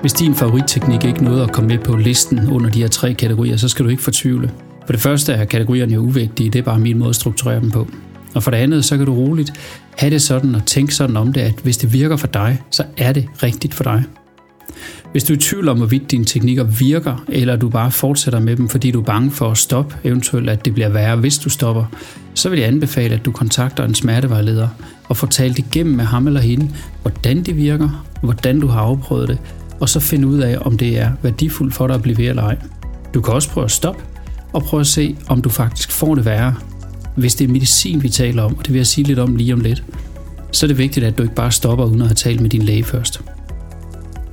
Hvis 0.00 0.12
din 0.12 0.34
favoritteknik 0.34 1.04
ikke 1.04 1.24
nåede 1.24 1.42
at 1.42 1.52
komme 1.52 1.68
med 1.68 1.78
på 1.78 1.96
listen 1.96 2.50
under 2.50 2.70
de 2.70 2.80
her 2.80 2.88
tre 2.88 3.14
kategorier, 3.14 3.56
så 3.56 3.68
skal 3.68 3.84
du 3.84 3.90
ikke 3.90 4.02
fortvivle. 4.02 4.50
For 4.86 4.92
det 4.92 5.02
første 5.02 5.32
er 5.32 5.44
kategorierne 5.44 5.94
jo 5.94 6.00
uvægtige, 6.00 6.50
det 6.50 6.58
er 6.58 6.62
bare 6.62 6.78
min 6.78 6.98
måde 6.98 7.08
at 7.08 7.14
strukturere 7.14 7.60
dem 7.60 7.70
på. 7.70 7.88
Og 8.34 8.42
for 8.42 8.50
det 8.50 8.58
andet, 8.58 8.84
så 8.84 8.96
kan 8.96 9.06
du 9.06 9.14
roligt 9.14 9.52
have 9.96 10.10
det 10.10 10.22
sådan 10.22 10.54
og 10.54 10.66
tænke 10.66 10.94
sådan 10.94 11.16
om 11.16 11.32
det, 11.32 11.40
at 11.40 11.54
hvis 11.62 11.76
det 11.76 11.92
virker 11.92 12.16
for 12.16 12.26
dig, 12.26 12.62
så 12.70 12.84
er 12.96 13.12
det 13.12 13.28
rigtigt 13.42 13.74
for 13.74 13.84
dig. 13.84 14.04
Hvis 15.12 15.24
du 15.24 15.32
er 15.32 15.36
i 15.36 15.40
tvivl 15.40 15.68
om, 15.68 15.76
hvorvidt 15.76 16.10
dine 16.10 16.24
teknikker 16.24 16.64
virker, 16.64 17.24
eller 17.28 17.56
du 17.56 17.68
bare 17.68 17.90
fortsætter 17.90 18.40
med 18.40 18.56
dem, 18.56 18.68
fordi 18.68 18.90
du 18.90 19.00
er 19.00 19.04
bange 19.04 19.30
for 19.30 19.50
at 19.50 19.58
stoppe, 19.58 19.96
eventuelt 20.04 20.50
at 20.50 20.64
det 20.64 20.74
bliver 20.74 20.88
værre, 20.88 21.16
hvis 21.16 21.38
du 21.38 21.50
stopper, 21.50 21.84
så 22.34 22.48
vil 22.48 22.58
jeg 22.58 22.68
anbefale, 22.68 23.14
at 23.14 23.24
du 23.24 23.32
kontakter 23.32 23.84
en 23.84 23.94
smertevejleder 23.94 24.68
og 25.08 25.16
får 25.16 25.26
talt 25.26 25.58
igennem 25.58 25.96
med 25.96 26.04
ham 26.04 26.26
eller 26.26 26.40
hende, 26.40 26.70
hvordan 27.02 27.42
det 27.42 27.56
virker, 27.56 28.04
hvordan 28.22 28.60
du 28.60 28.66
har 28.66 28.80
afprøvet 28.80 29.28
det, 29.28 29.38
og 29.80 29.88
så 29.88 30.00
finde 30.00 30.28
ud 30.28 30.38
af, 30.38 30.58
om 30.60 30.78
det 30.78 30.98
er 30.98 31.10
værdifuldt 31.22 31.74
for 31.74 31.86
dig 31.86 31.94
at 31.94 32.02
blive 32.02 32.18
ved 32.18 32.24
eller 32.24 32.42
ej. 32.42 32.56
Du 33.14 33.20
kan 33.20 33.34
også 33.34 33.50
prøve 33.50 33.64
at 33.64 33.70
stoppe 33.70 34.02
og 34.52 34.62
prøve 34.62 34.80
at 34.80 34.86
se, 34.86 35.16
om 35.28 35.42
du 35.42 35.48
faktisk 35.48 35.90
får 35.92 36.14
det 36.14 36.24
værre. 36.24 36.54
Hvis 37.16 37.34
det 37.34 37.44
er 37.44 37.52
medicin, 37.52 38.02
vi 38.02 38.08
taler 38.08 38.42
om, 38.42 38.56
og 38.56 38.66
det 38.66 38.72
vil 38.72 38.78
jeg 38.78 38.86
sige 38.86 39.06
lidt 39.06 39.18
om 39.18 39.36
lige 39.36 39.52
om 39.52 39.60
lidt, 39.60 39.84
så 40.52 40.66
er 40.66 40.68
det 40.68 40.78
vigtigt, 40.78 41.06
at 41.06 41.18
du 41.18 41.22
ikke 41.22 41.34
bare 41.34 41.52
stopper 41.52 41.84
uden 41.84 42.00
at 42.00 42.06
have 42.06 42.14
talt 42.14 42.40
med 42.40 42.50
din 42.50 42.62
læge 42.62 42.84
først. 42.84 43.20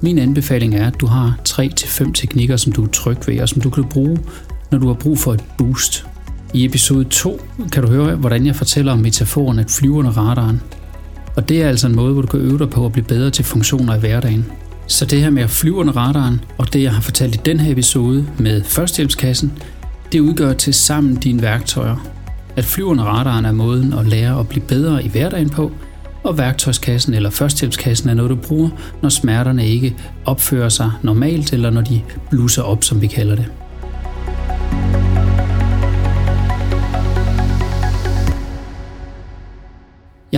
Min 0.02 0.20
anbefaling 0.20 0.76
er, 0.76 0.88
at 0.88 1.02
du 1.02 1.06
har 1.06 1.40
3-5 1.50 2.12
teknikker, 2.14 2.58
som 2.58 2.72
du 2.72 2.84
er 2.84 2.88
tryg 2.88 3.18
ved, 3.28 3.40
og 3.40 3.50
som 3.50 3.62
du 3.62 3.70
kan 3.70 3.84
bruge, 3.84 4.20
når 4.72 4.78
du 4.78 4.88
har 4.88 4.94
brug 4.94 5.20
for 5.20 5.34
et 5.34 5.44
boost. 5.58 6.06
I 6.54 6.66
episode 6.66 7.04
2 7.04 7.42
kan 7.72 7.84
du 7.84 7.90
høre, 7.90 8.16
hvordan 8.16 8.46
jeg 8.46 8.56
fortæller 8.56 8.92
om 8.92 9.00
metaforen 9.00 9.60
at 9.60 9.72
flyve 9.72 9.94
under 9.94 10.12
radaren. 10.12 10.62
Og 11.36 11.50
det 11.50 11.64
er 11.64 11.68
altså 11.68 11.88
en 11.88 11.96
måde, 11.96 12.14
hvor 12.14 12.22
du 12.22 12.28
kan 12.28 12.40
øve 12.40 12.58
dig 12.58 12.70
på 12.70 12.86
at 12.86 12.92
blive 12.92 13.06
bedre 13.06 13.30
til 13.30 13.46
funktioner 13.46 13.96
i 13.96 14.00
hverdagen. 14.00 14.46
Så 14.88 15.06
det 15.06 15.22
her 15.22 15.30
med 15.30 15.44
at 15.44 15.50
flyve 15.50 15.76
under 15.76 15.94
radaren, 15.94 16.42
og 16.58 16.74
det 16.74 16.84
jeg 16.84 16.94
har 16.94 17.02
fortalt 17.02 17.36
i 17.36 17.40
den 17.46 17.60
her 17.60 17.72
episode 17.72 18.28
med 18.40 18.64
førstehjælpskassen, 18.64 19.54
det 20.12 20.20
udgør 20.20 20.54
til 20.54 20.74
sammen 20.74 21.16
dine 21.16 21.42
værktøjer. 21.42 22.08
At 22.56 22.66
flyve 22.66 22.88
under 22.88 23.04
radaren 23.04 23.46
er 23.46 23.52
måden 23.52 23.94
at 23.94 24.06
lære 24.06 24.40
at 24.40 24.48
blive 24.48 24.66
bedre 24.66 25.04
i 25.04 25.10
hverdagen 25.10 25.50
på, 25.50 25.72
og 26.24 26.38
værktøjskassen 26.38 27.14
eller 27.14 27.30
førstehjælpskassen 27.30 28.10
er 28.10 28.14
noget, 28.14 28.30
du 28.30 28.36
bruger, 28.36 28.70
når 29.02 29.10
smerterne 29.10 29.68
ikke 29.68 29.96
opfører 30.26 30.70
sig 30.70 30.92
normalt, 31.04 31.54
eller 31.54 31.70
når 31.70 31.82
de 31.82 32.02
blusser 32.30 32.62
op, 32.62 32.84
som 32.84 33.02
vi 33.02 33.08
kalder 33.08 33.36
det. 33.36 33.46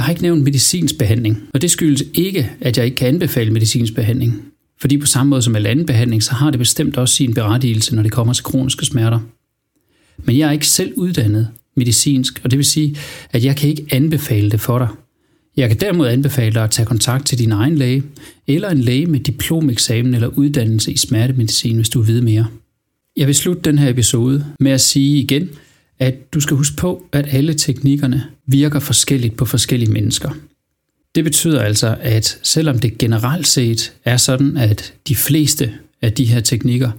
Har 0.08 0.12
ikke 0.12 0.22
nævnt 0.22 0.44
medicinsk 0.44 0.98
behandling, 0.98 1.44
og 1.54 1.62
det 1.62 1.72
skyldes 1.72 2.04
ikke, 2.14 2.52
at 2.62 2.78
jeg 2.78 2.86
ikke 2.86 2.96
kan 2.96 3.08
anbefale 3.08 3.52
medicinsk 3.52 3.96
behandling. 3.96 4.42
Fordi 4.80 4.98
på 4.98 5.06
samme 5.06 5.30
måde 5.30 5.42
som 5.42 5.56
al 5.56 5.66
anden 5.66 5.86
behandling, 5.86 6.24
så 6.24 6.34
har 6.34 6.52
det 6.52 6.60
bestemt 6.60 6.98
også 6.98 7.16
sin 7.16 7.34
berettigelse, 7.34 7.96
når 7.96 8.04
det 8.04 8.12
kommer 8.12 8.34
til 8.34 8.44
kroniske 8.44 8.86
smerter. 8.86 9.20
Men 10.18 10.38
jeg 10.38 10.48
er 10.48 10.52
ikke 10.52 10.68
selv 10.68 10.94
uddannet 10.96 11.48
medicinsk, 11.76 12.42
og 12.44 12.52
det 12.52 12.58
vil 12.58 12.66
sige, 12.66 12.98
at 13.32 13.46
jeg 13.46 13.56
kan 13.56 13.70
ikke 13.70 13.86
anbefale 13.92 14.52
det 14.52 14.62
for 14.62 14.80
dig. 14.80 14.88
Jeg 15.58 15.70
kan 15.70 15.78
derimod 15.78 16.08
anbefale 16.08 16.54
dig 16.54 16.64
at 16.64 16.72
tage 16.72 16.86
kontakt 16.86 17.26
til 17.26 17.40
din 17.40 17.52
egen 17.52 17.76
læge, 17.76 18.04
eller 18.48 18.70
en 18.70 18.82
læge 18.82 19.06
med 19.06 19.20
diplomeksamen 19.20 20.14
eller 20.14 20.28
uddannelse 20.28 20.92
i 20.92 20.98
smertemedicin, 20.98 21.76
hvis 21.76 21.90
du 21.90 22.02
vil 22.02 22.24
mere. 22.24 22.48
Jeg 23.18 23.28
vil 23.28 23.36
slutte 23.36 23.62
den 23.62 23.78
her 23.78 23.90
episode 23.90 24.46
med 24.60 24.72
at 24.72 24.82
sige 24.82 25.20
igen, 25.20 25.50
at 26.00 26.34
du 26.34 26.40
skal 26.40 26.58
huske 26.58 26.76
på, 26.76 27.06
at 27.12 27.28
alle 27.32 27.54
teknikkerne 27.54 28.24
virker 28.46 28.80
forskelligt 28.80 29.38
på 29.38 29.46
forskellige 29.46 29.92
mennesker. 29.92 30.32
Det 31.16 31.24
betyder 31.24 31.62
altså, 31.62 31.98
at 32.02 32.40
selvom 32.44 32.80
det 32.80 32.98
generelt 32.98 33.48
set 33.48 33.94
er 34.06 34.18
sådan, 34.18 34.58
at 34.58 34.94
de 35.08 35.16
fleste 35.16 35.74
af 36.02 36.14
de 36.14 36.26
her 36.26 36.40
teknikker 36.40 36.92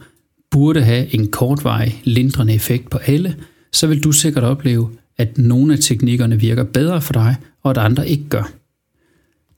burde 0.51 0.83
have 0.83 1.15
en 1.15 1.31
kortvarig 1.31 2.01
lindrende 2.05 2.55
effekt 2.55 2.91
på 2.91 2.99
alle, 2.99 3.37
så 3.73 3.87
vil 3.87 4.05
du 4.05 4.13
sikkert 4.13 4.45
opleve, 4.45 4.91
at 5.19 5.39
nogle 5.39 5.73
af 5.73 5.79
teknikkerne 5.79 6.41
virker 6.41 6.65
bedre 6.65 7.01
for 7.01 7.13
dig, 7.13 7.37
og 7.63 7.71
at 7.71 7.79
andre 7.79 8.09
ikke 8.09 8.29
gør. 8.29 8.53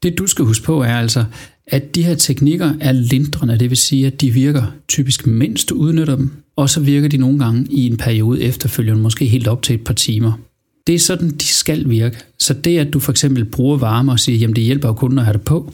Det 0.02 0.18
du 0.18 0.26
skal 0.26 0.44
huske 0.44 0.64
på 0.64 0.82
er 0.82 0.98
altså, 0.98 1.24
at 1.70 1.94
de 1.94 2.04
her 2.04 2.14
teknikker 2.14 2.72
er 2.80 2.92
lindrende, 2.92 3.58
det 3.58 3.70
vil 3.70 3.78
sige, 3.78 4.06
at 4.06 4.20
de 4.20 4.30
virker 4.30 4.62
typisk 4.88 5.26
mens 5.26 5.64
du 5.64 5.74
udnytter 5.74 6.16
dem, 6.16 6.30
og 6.56 6.70
så 6.70 6.80
virker 6.80 7.08
de 7.08 7.16
nogle 7.16 7.38
gange 7.38 7.66
i 7.70 7.86
en 7.86 7.96
periode 7.96 8.42
efterfølgende, 8.42 9.02
måske 9.02 9.24
helt 9.24 9.48
op 9.48 9.62
til 9.62 9.74
et 9.74 9.84
par 9.84 9.94
timer. 9.94 10.32
Det 10.86 10.94
er 10.94 10.98
sådan, 10.98 11.30
de 11.30 11.44
skal 11.44 11.90
virke. 11.90 12.16
Så 12.38 12.54
det, 12.54 12.78
at 12.78 12.92
du 12.92 12.98
for 12.98 13.12
eksempel 13.12 13.44
bruger 13.44 13.78
varme 13.78 14.12
og 14.12 14.20
siger, 14.20 14.38
jamen 14.38 14.56
det 14.56 14.64
hjælper 14.64 14.88
jo 14.88 14.94
kun 14.94 15.18
at 15.18 15.24
have 15.24 15.32
det 15.32 15.42
på, 15.42 15.72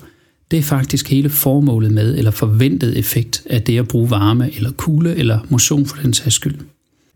det 0.51 0.59
er 0.59 0.63
faktisk 0.63 1.11
hele 1.11 1.31
formålet 1.31 1.93
med, 1.93 2.19
eller 2.19 2.31
forventet 2.31 2.99
effekt 2.99 3.43
af 3.51 3.63
det 3.63 3.79
at 3.79 3.89
bruge 3.89 4.11
varme, 4.11 4.51
eller 4.57 4.71
kulde, 4.71 5.17
eller 5.17 5.39
motion 5.49 5.87
for 5.87 5.97
den 6.03 6.13
sags 6.13 6.35
skyld. 6.35 6.55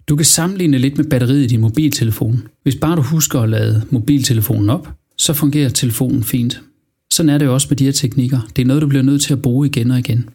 Du 0.08 0.16
kan 0.16 0.26
sammenligne 0.26 0.78
lidt 0.78 0.96
med 0.96 1.04
batteriet 1.04 1.44
i 1.44 1.46
din 1.46 1.60
mobiltelefon. 1.60 2.42
Hvis 2.62 2.74
bare 2.74 2.96
du 2.96 3.02
husker 3.02 3.40
at 3.40 3.48
lade 3.48 3.82
mobiltelefonen 3.90 4.70
op, 4.70 4.88
så 5.18 5.32
fungerer 5.32 5.68
telefonen 5.68 6.22
fint. 6.22 6.60
Sådan 7.12 7.30
er 7.30 7.38
det 7.38 7.46
jo 7.46 7.54
også 7.54 7.66
med 7.70 7.76
de 7.76 7.84
her 7.84 7.92
teknikker. 7.92 8.40
Det 8.56 8.62
er 8.62 8.66
noget, 8.66 8.82
du 8.82 8.86
bliver 8.86 9.02
nødt 9.02 9.22
til 9.22 9.32
at 9.32 9.42
bruge 9.42 9.66
igen 9.66 9.90
og 9.90 9.98
igen. 9.98 10.28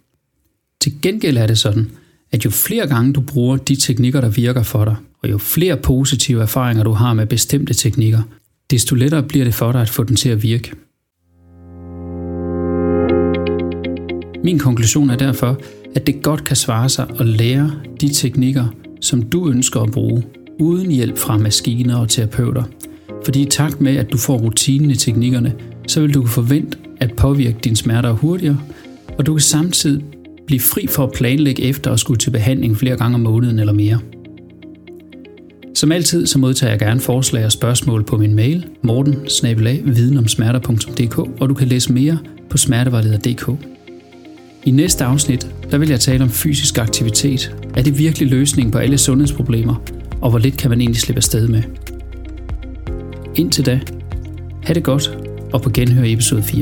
Til 0.82 1.02
gengæld 1.02 1.38
er 1.38 1.48
det 1.48 1.58
sådan, 1.58 1.92
at 2.32 2.46
jo 2.46 2.50
flere 2.50 2.88
gange 2.88 3.14
du 3.14 3.22
bruger 3.22 3.58
de 3.58 3.76
teknikker, 3.76 4.22
der 4.22 4.30
virker 4.30 4.64
for 4.64 4.86
dig, 4.86 4.96
og 5.24 5.32
jo 5.32 5.38
flere 5.38 5.78
positive 5.78 6.42
erfaringer 6.42 6.84
du 6.84 6.92
har 6.92 7.14
med 7.14 7.26
bestemte 7.26 7.74
teknikker, 7.74 8.22
desto 8.70 8.96
lettere 8.96 9.24
bliver 9.24 9.46
det 9.46 9.54
for 9.54 9.72
dig 9.72 9.82
at 9.82 9.90
få 9.90 10.04
den 10.04 10.16
til 10.16 10.30
at 10.30 10.44
virke. 10.44 10.72
Min 14.44 14.60
konklusion 14.60 15.10
er 15.10 15.16
derfor, 15.16 15.62
at 15.96 16.08
det 16.08 16.24
godt 16.24 16.44
kan 16.44 16.56
svare 16.56 16.90
sig 16.90 17.08
at 17.20 17.26
lære 17.26 17.72
de 18.02 18.14
teknikker, 18.14 18.66
som 19.02 19.22
du 19.22 19.50
ønsker 19.50 19.82
at 19.82 19.92
bruge, 19.92 20.24
uden 20.60 20.92
hjælp 20.92 21.18
fra 21.18 21.38
maskiner 21.38 21.98
og 21.98 22.10
terapeuter. 22.10 22.64
Fordi 23.26 23.42
i 23.42 23.46
takt 23.46 23.82
med, 23.82 23.96
at 23.96 24.12
du 24.12 24.18
får 24.18 24.38
rutinen 24.38 24.92
i 24.92 24.96
teknikkerne, 24.96 25.54
så 25.88 26.02
vil 26.02 26.14
du 26.14 26.20
kunne 26.20 26.30
forvente 26.30 26.78
at 27.00 27.14
påvirke 27.14 27.58
dine 27.64 27.76
smerter 27.76 28.12
hurtigere, 28.12 28.60
og 29.18 29.26
du 29.26 29.34
kan 29.34 29.42
samtidig 29.42 30.04
blive 30.48 30.60
fri 30.60 30.88
for 30.88 31.04
at 31.04 31.12
planlægge 31.12 31.64
efter 31.64 31.92
at 31.92 32.00
skulle 32.00 32.18
til 32.18 32.30
behandling 32.30 32.78
flere 32.78 32.98
gange 32.98 33.16
om 33.16 33.22
måneden 33.22 33.60
eller 33.60 33.74
mere. 33.74 34.00
Som 35.76 35.92
altid 35.92 36.26
så 36.26 36.40
modtager 36.40 36.72
jeg 36.72 36.80
gerne 36.80 37.00
forslag 37.00 37.46
og 37.46 37.52
spørgsmål 37.52 38.04
på 38.04 38.18
min 38.18 38.36
mail 38.36 38.66
morten 38.82 39.16
og 41.40 41.50
du 41.50 41.54
kan 41.54 41.68
læse 41.68 41.94
mere 41.94 42.18
på 42.50 42.58
smertevejleder.dk. 42.58 43.50
I 44.66 44.72
næste 44.72 45.04
afsnit, 45.04 45.48
der 45.72 45.78
vil 45.78 45.90
jeg 45.90 46.00
tale 46.00 46.24
om 46.24 46.30
fysisk 46.30 46.78
aktivitet. 46.78 47.56
Er 47.76 47.82
det 47.82 47.98
virkelig 47.98 48.30
løsningen 48.30 48.72
på 48.72 48.78
alle 48.78 48.98
sundhedsproblemer, 48.98 49.76
og 50.22 50.30
hvor 50.30 50.40
lidt 50.40 50.58
kan 50.58 50.70
man 50.70 50.82
egentlig 50.82 51.02
slippe 51.02 51.20
afsted 51.20 51.48
med? 51.48 51.64
Indtil 53.36 53.66
da, 53.66 53.80
ha' 54.64 54.74
det 54.74 54.84
godt, 54.84 55.25
og 55.56 55.62
på 55.62 55.70
genhør 55.70 56.04
i 56.04 56.14
episode 56.14 56.44
4. 56.44 56.62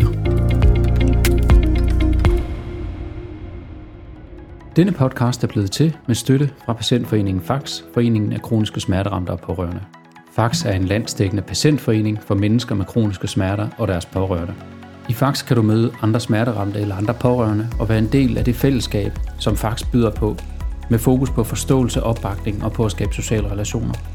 Denne 4.76 4.92
podcast 4.92 5.44
er 5.44 5.48
blevet 5.48 5.72
til 5.72 5.96
med 6.08 6.16
støtte 6.16 6.50
fra 6.66 6.74
Patientforeningen 6.74 7.44
Fax, 7.44 7.82
Foreningen 7.94 8.34
af 8.34 8.42
Kroniske 8.42 8.80
Smerteramte 8.80 9.30
og 9.30 9.40
Pårørende. 9.40 9.82
Fax 10.36 10.66
er 10.66 10.72
en 10.72 10.84
landsdækkende 10.84 11.44
patientforening 11.44 12.20
for 12.24 12.36
mennesker 12.36 12.76
med 12.76 12.86
kroniske 12.86 13.28
smerter 13.28 13.68
og 13.78 13.88
deres 13.88 14.06
pårørende. 14.06 14.54
I 15.10 15.14
Fax 15.14 15.46
kan 15.46 15.56
du 15.56 15.62
møde 15.62 15.92
andre 16.02 16.20
smerteramte 16.20 16.80
eller 16.80 16.96
andre 16.96 17.14
pårørende 17.14 17.70
og 17.80 17.90
være 17.90 18.00
en 18.00 18.10
del 18.12 18.38
af 18.38 18.46
det 18.46 18.56
fællesskab, 18.56 19.12
som 19.40 19.58
Fax 19.58 19.84
byder 19.92 20.12
på, 20.12 20.38
med 20.90 21.00
fokus 21.00 21.30
på 21.30 21.44
forståelse, 21.44 22.04
opbakning 22.04 22.64
og 22.64 22.72
på 22.72 22.86
at 22.86 22.92
skabe 22.92 23.14
sociale 23.14 23.52
relationer. 23.52 24.13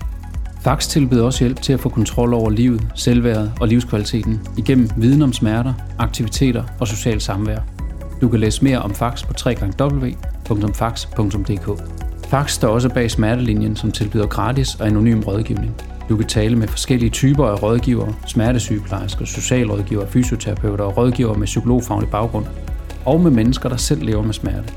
Fax 0.69 0.89
tilbyder 0.89 1.25
også 1.25 1.45
hjælp 1.45 1.63
til 1.63 1.73
at 1.73 1.81
få 1.81 1.89
kontrol 1.89 2.35
over 2.35 2.51
livet, 2.51 2.87
selvværdet 2.95 3.53
og 3.61 3.69
livskvaliteten 3.69 4.41
igennem 4.59 4.91
viden 4.97 5.23
om 5.23 5.33
smerter, 5.33 5.75
aktiviteter 5.99 6.65
og 6.81 6.89
socialt 6.89 7.23
samvær. 7.23 7.59
Du 8.21 8.29
kan 8.29 8.41
læse 8.41 8.65
mere 8.65 8.79
om 8.79 8.95
Fax 8.95 9.25
på 9.25 9.33
www.fax.dk. 9.81 10.91
Fax 12.29 12.53
står 12.53 12.69
også 12.69 12.89
bag 12.89 13.11
Smertelinjen, 13.11 13.77
som 13.77 13.93
tilbyder 13.93 14.27
gratis 14.27 14.75
og 14.75 14.87
anonym 14.87 15.21
rådgivning. 15.21 15.75
Du 16.09 16.17
kan 16.17 16.27
tale 16.27 16.57
med 16.57 16.69
forskellige 16.69 17.11
typer 17.11 17.47
af 17.47 17.63
rådgivere, 17.63 18.15
smertesygeplejersker, 18.27 19.25
socialrådgivere, 19.25 20.09
fysioterapeuter 20.09 20.85
og 20.85 20.97
rådgivere 20.97 21.39
med 21.39 21.47
psykologfaglig 21.47 22.11
baggrund, 22.11 22.47
og 23.05 23.21
med 23.21 23.31
mennesker, 23.31 23.69
der 23.69 23.77
selv 23.77 24.03
lever 24.03 24.23
med 24.23 24.35
smerte. 24.35 24.73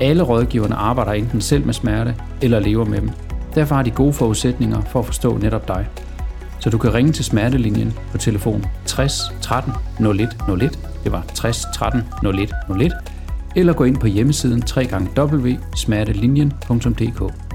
Alle 0.00 0.22
rådgiverne 0.22 0.74
arbejder 0.74 1.12
enten 1.12 1.40
selv 1.40 1.66
med 1.66 1.74
smerte 1.74 2.14
eller 2.42 2.60
lever 2.60 2.84
med 2.84 3.00
dem. 3.00 3.10
Derfor 3.56 3.74
har 3.74 3.82
de 3.82 3.90
gode 3.90 4.12
forudsætninger 4.12 4.80
for 4.80 4.98
at 4.98 5.06
forstå 5.06 5.38
netop 5.38 5.68
dig. 5.68 5.88
Så 6.58 6.70
du 6.70 6.78
kan 6.78 6.94
ringe 6.94 7.12
til 7.12 7.24
smertelinjen 7.24 7.94
på 8.12 8.18
telefon 8.18 8.64
60 8.86 9.20
13 9.40 9.72
01 10.06 10.36
01, 10.62 10.78
det 11.04 11.12
var 11.12 11.24
60 11.34 11.66
13 11.74 12.02
01 12.24 12.54
01, 12.80 12.92
eller 13.56 13.72
gå 13.72 13.84
ind 13.84 13.96
på 13.96 14.06
hjemmesiden 14.06 14.62
www.smertelinjen.dk. 14.76 17.45